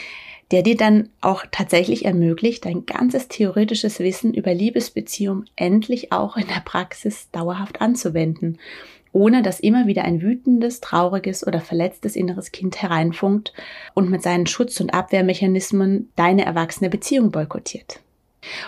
der 0.49 0.63
dir 0.63 0.75
dann 0.75 1.09
auch 1.21 1.45
tatsächlich 1.51 2.05
ermöglicht, 2.05 2.65
dein 2.65 2.87
ganzes 2.87 3.27
theoretisches 3.27 3.99
Wissen 3.99 4.33
über 4.33 4.55
Liebesbeziehung 4.55 5.45
endlich 5.55 6.11
auch 6.11 6.35
in 6.37 6.47
der 6.47 6.61
Praxis 6.65 7.29
dauerhaft 7.29 7.79
anzuwenden, 7.79 8.57
ohne 9.11 9.41
dass 9.41 9.59
immer 9.59 9.87
wieder 9.87 10.03
ein 10.03 10.21
wütendes, 10.21 10.81
trauriges 10.81 11.45
oder 11.45 11.61
verletztes 11.61 12.15
inneres 12.15 12.51
Kind 12.51 12.81
hereinfunkt 12.81 13.53
und 13.93 14.09
mit 14.09 14.21
seinen 14.21 14.47
Schutz- 14.47 14.79
und 14.79 14.93
Abwehrmechanismen 14.93 16.09
deine 16.15 16.45
erwachsene 16.45 16.89
Beziehung 16.89 17.31
boykottiert. 17.31 17.99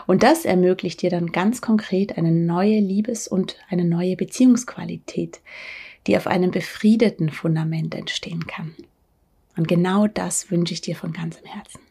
Und 0.07 0.23
das 0.23 0.45
ermöglicht 0.45 1.01
dir 1.01 1.09
dann 1.09 1.31
ganz 1.31 1.61
konkret 1.61 2.17
eine 2.17 2.31
neue 2.31 2.79
Liebes- 2.79 3.27
und 3.27 3.57
eine 3.69 3.85
neue 3.85 4.15
Beziehungsqualität, 4.15 5.39
die 6.07 6.17
auf 6.17 6.27
einem 6.27 6.51
befriedeten 6.51 7.29
Fundament 7.29 7.95
entstehen 7.95 8.47
kann. 8.47 8.75
Und 9.57 9.67
genau 9.67 10.07
das 10.07 10.51
wünsche 10.51 10.73
ich 10.73 10.81
dir 10.81 10.95
von 10.95 11.13
ganzem 11.13 11.45
Herzen. 11.45 11.81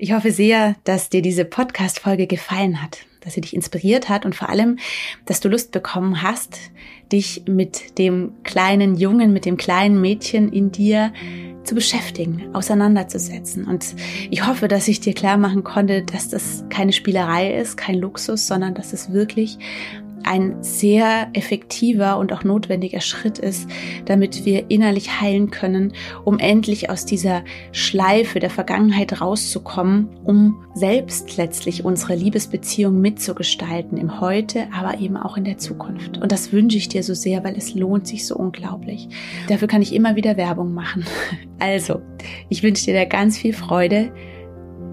Ich 0.00 0.12
hoffe 0.12 0.30
sehr, 0.30 0.76
dass 0.84 1.08
dir 1.08 1.22
diese 1.22 1.44
Podcast-Folge 1.44 2.28
gefallen 2.28 2.80
hat, 2.80 2.98
dass 3.20 3.34
sie 3.34 3.40
dich 3.40 3.52
inspiriert 3.52 4.08
hat 4.08 4.24
und 4.24 4.36
vor 4.36 4.48
allem, 4.48 4.78
dass 5.24 5.40
du 5.40 5.48
Lust 5.48 5.72
bekommen 5.72 6.22
hast, 6.22 6.56
dich 7.10 7.42
mit 7.48 7.98
dem 7.98 8.30
kleinen 8.44 8.96
Jungen, 8.96 9.32
mit 9.32 9.44
dem 9.44 9.56
kleinen 9.56 10.00
Mädchen 10.00 10.52
in 10.52 10.70
dir 10.70 11.12
zu 11.64 11.74
beschäftigen, 11.74 12.54
auseinanderzusetzen. 12.54 13.66
Und 13.66 13.96
ich 14.30 14.46
hoffe, 14.46 14.68
dass 14.68 14.86
ich 14.86 15.00
dir 15.00 15.14
klar 15.14 15.36
machen 15.36 15.64
konnte, 15.64 16.04
dass 16.04 16.28
das 16.28 16.64
keine 16.68 16.92
Spielerei 16.92 17.58
ist, 17.58 17.76
kein 17.76 17.96
Luxus, 17.96 18.46
sondern 18.46 18.74
dass 18.74 18.92
es 18.92 19.12
wirklich 19.12 19.58
ein 20.24 20.62
sehr 20.62 21.28
effektiver 21.32 22.18
und 22.18 22.32
auch 22.32 22.44
notwendiger 22.44 23.00
Schritt 23.00 23.38
ist, 23.38 23.68
damit 24.04 24.44
wir 24.44 24.70
innerlich 24.70 25.20
heilen 25.20 25.50
können, 25.50 25.92
um 26.24 26.38
endlich 26.38 26.90
aus 26.90 27.04
dieser 27.04 27.42
Schleife 27.72 28.38
der 28.38 28.50
Vergangenheit 28.50 29.20
rauszukommen, 29.20 30.08
um 30.24 30.64
selbst 30.74 31.36
letztlich 31.36 31.84
unsere 31.84 32.14
Liebesbeziehung 32.14 33.00
mitzugestalten 33.00 33.98
im 33.98 34.20
Heute, 34.20 34.68
aber 34.72 35.00
eben 35.00 35.16
auch 35.16 35.36
in 35.36 35.44
der 35.44 35.58
Zukunft. 35.58 36.18
Und 36.18 36.32
das 36.32 36.52
wünsche 36.52 36.76
ich 36.76 36.88
dir 36.88 37.02
so 37.02 37.14
sehr, 37.14 37.44
weil 37.44 37.56
es 37.56 37.74
lohnt 37.74 38.06
sich 38.06 38.26
so 38.26 38.36
unglaublich. 38.36 39.08
Dafür 39.48 39.68
kann 39.68 39.82
ich 39.82 39.94
immer 39.94 40.16
wieder 40.16 40.36
Werbung 40.36 40.74
machen. 40.74 41.04
Also, 41.60 42.02
ich 42.48 42.62
wünsche 42.62 42.84
dir 42.84 42.94
da 42.94 43.04
ganz 43.04 43.36
viel 43.36 43.52
Freude 43.52 44.12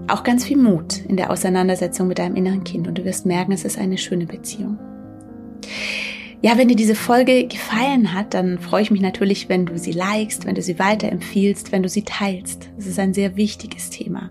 auch 0.08 0.22
ganz 0.22 0.44
viel 0.44 0.56
Mut 0.56 0.98
in 1.06 1.16
der 1.16 1.30
Auseinandersetzung 1.30 2.08
mit 2.08 2.18
deinem 2.18 2.36
inneren 2.36 2.64
Kind 2.64 2.86
und 2.86 2.98
du 2.98 3.04
wirst 3.04 3.26
merken, 3.26 3.52
es 3.52 3.64
ist 3.64 3.78
eine 3.78 3.98
schöne 3.98 4.26
Beziehung. 4.26 4.78
Ja, 6.42 6.58
wenn 6.58 6.68
dir 6.68 6.76
diese 6.76 6.94
Folge 6.94 7.46
gefallen 7.46 8.12
hat, 8.12 8.34
dann 8.34 8.58
freue 8.58 8.82
ich 8.82 8.90
mich 8.90 9.00
natürlich, 9.00 9.48
wenn 9.48 9.66
du 9.66 9.78
sie 9.78 9.92
likest, 9.92 10.44
wenn 10.44 10.54
du 10.54 10.62
sie 10.62 10.78
weiterempfiehlst, 10.78 11.72
wenn 11.72 11.82
du 11.82 11.88
sie 11.88 12.02
teilst. 12.02 12.70
Das 12.76 12.86
ist 12.86 12.98
ein 12.98 13.14
sehr 13.14 13.36
wichtiges 13.36 13.90
Thema. 13.90 14.30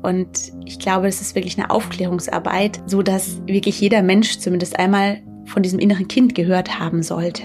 Und 0.00 0.52
ich 0.64 0.78
glaube, 0.78 1.08
es 1.08 1.20
ist 1.20 1.34
wirklich 1.34 1.58
eine 1.58 1.70
Aufklärungsarbeit, 1.70 2.80
so 2.86 3.02
dass 3.02 3.42
wirklich 3.46 3.80
jeder 3.80 4.02
Mensch 4.02 4.38
zumindest 4.38 4.78
einmal 4.78 5.20
von 5.44 5.62
diesem 5.62 5.80
inneren 5.80 6.08
Kind 6.08 6.34
gehört 6.34 6.78
haben 6.78 7.02
sollte. 7.02 7.42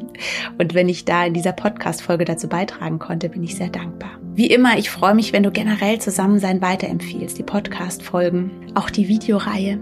Und 0.58 0.74
wenn 0.74 0.88
ich 0.88 1.04
da 1.04 1.24
in 1.24 1.34
dieser 1.34 1.52
Podcast-Folge 1.52 2.24
dazu 2.24 2.48
beitragen 2.48 2.98
konnte, 2.98 3.28
bin 3.28 3.42
ich 3.42 3.56
sehr 3.56 3.70
dankbar. 3.70 4.10
Wie 4.34 4.46
immer, 4.46 4.78
ich 4.78 4.90
freue 4.90 5.14
mich, 5.14 5.32
wenn 5.32 5.42
du 5.42 5.50
generell 5.50 5.98
Zusammensein 5.98 6.60
weiterempfiehlst, 6.60 7.38
die 7.38 7.42
Podcast-Folgen, 7.42 8.50
auch 8.74 8.90
die 8.90 9.08
Videoreihe 9.08 9.78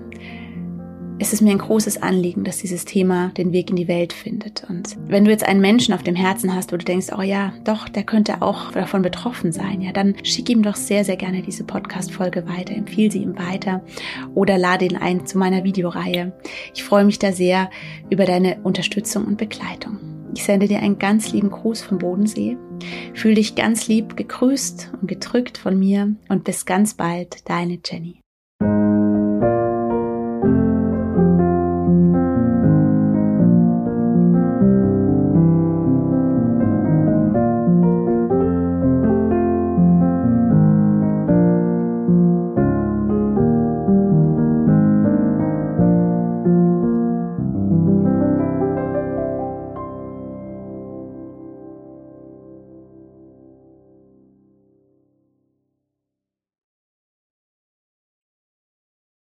es 1.21 1.33
ist 1.33 1.41
mir 1.41 1.51
ein 1.51 1.59
großes 1.59 2.01
Anliegen, 2.03 2.45
dass 2.45 2.59
dieses 2.59 2.85
Thema 2.85 3.31
den 3.37 3.53
Weg 3.53 3.71
in 3.71 3.77
die 3.77 3.89
Welt 3.89 4.13
findet. 4.13 4.65
Und 4.69 4.97
wenn 5.09 5.25
du 5.25 5.31
jetzt 5.31 5.45
einen 5.45 5.61
Menschen 5.61 5.95
auf 5.95 6.03
dem 6.03 6.15
Herzen 6.15 6.55
hast, 6.55 6.73
wo 6.73 6.77
du 6.77 6.85
denkst, 6.85 7.09
oh 7.17 7.23
ja, 7.23 7.53
doch, 7.65 7.89
der 7.89 8.05
könnte 8.05 8.41
auch 8.43 8.71
davon 8.73 9.03
betroffen 9.03 9.53
sein, 9.53 9.81
ja, 9.81 9.93
dann 9.93 10.15
schick 10.23 10.49
ihm 10.49 10.63
doch 10.63 10.77
sehr, 10.77 11.05
sehr 11.05 11.17
gerne 11.17 11.43
diese 11.43 11.65
Podcast-Folge 11.65 12.47
weiter, 12.47 12.75
empfehle 12.75 13.11
sie 13.11 13.23
ihm 13.23 13.37
weiter 13.39 13.83
oder 14.35 14.59
lade 14.59 14.85
ihn 14.85 14.97
ein 14.97 15.27
zu 15.27 15.39
meiner 15.39 15.65
Videoreihe. 15.65 16.33
Ich 16.75 16.85
freue 16.85 17.05
mich 17.05 17.19
da 17.19 17.33
sehr 17.33 17.71
über 18.11 18.25
deine 18.25 18.59
Unterstützung 18.63 19.25
und 19.25 19.39
Begleitung. 19.39 19.99
Ich 20.35 20.45
sende 20.45 20.69
dir 20.69 20.81
einen 20.81 20.99
ganz 20.99 21.33
lieben 21.33 21.51
Gruß 21.51 21.83
vom 21.83 21.99
Bodensee. 21.99 22.57
Fühl 23.15 23.35
dich 23.35 23.57
ganz 23.57 23.89
lieb 23.89 24.17
gegrüßt 24.17 24.93
und 25.01 25.09
gedrückt 25.09 25.59
von 25.59 25.79
mir 25.79 26.15
und 26.29 26.45
bis 26.45 26.65
ganz 26.65 26.95
bald, 26.95 27.49
deine 27.49 27.79
Jenny. 27.85 28.21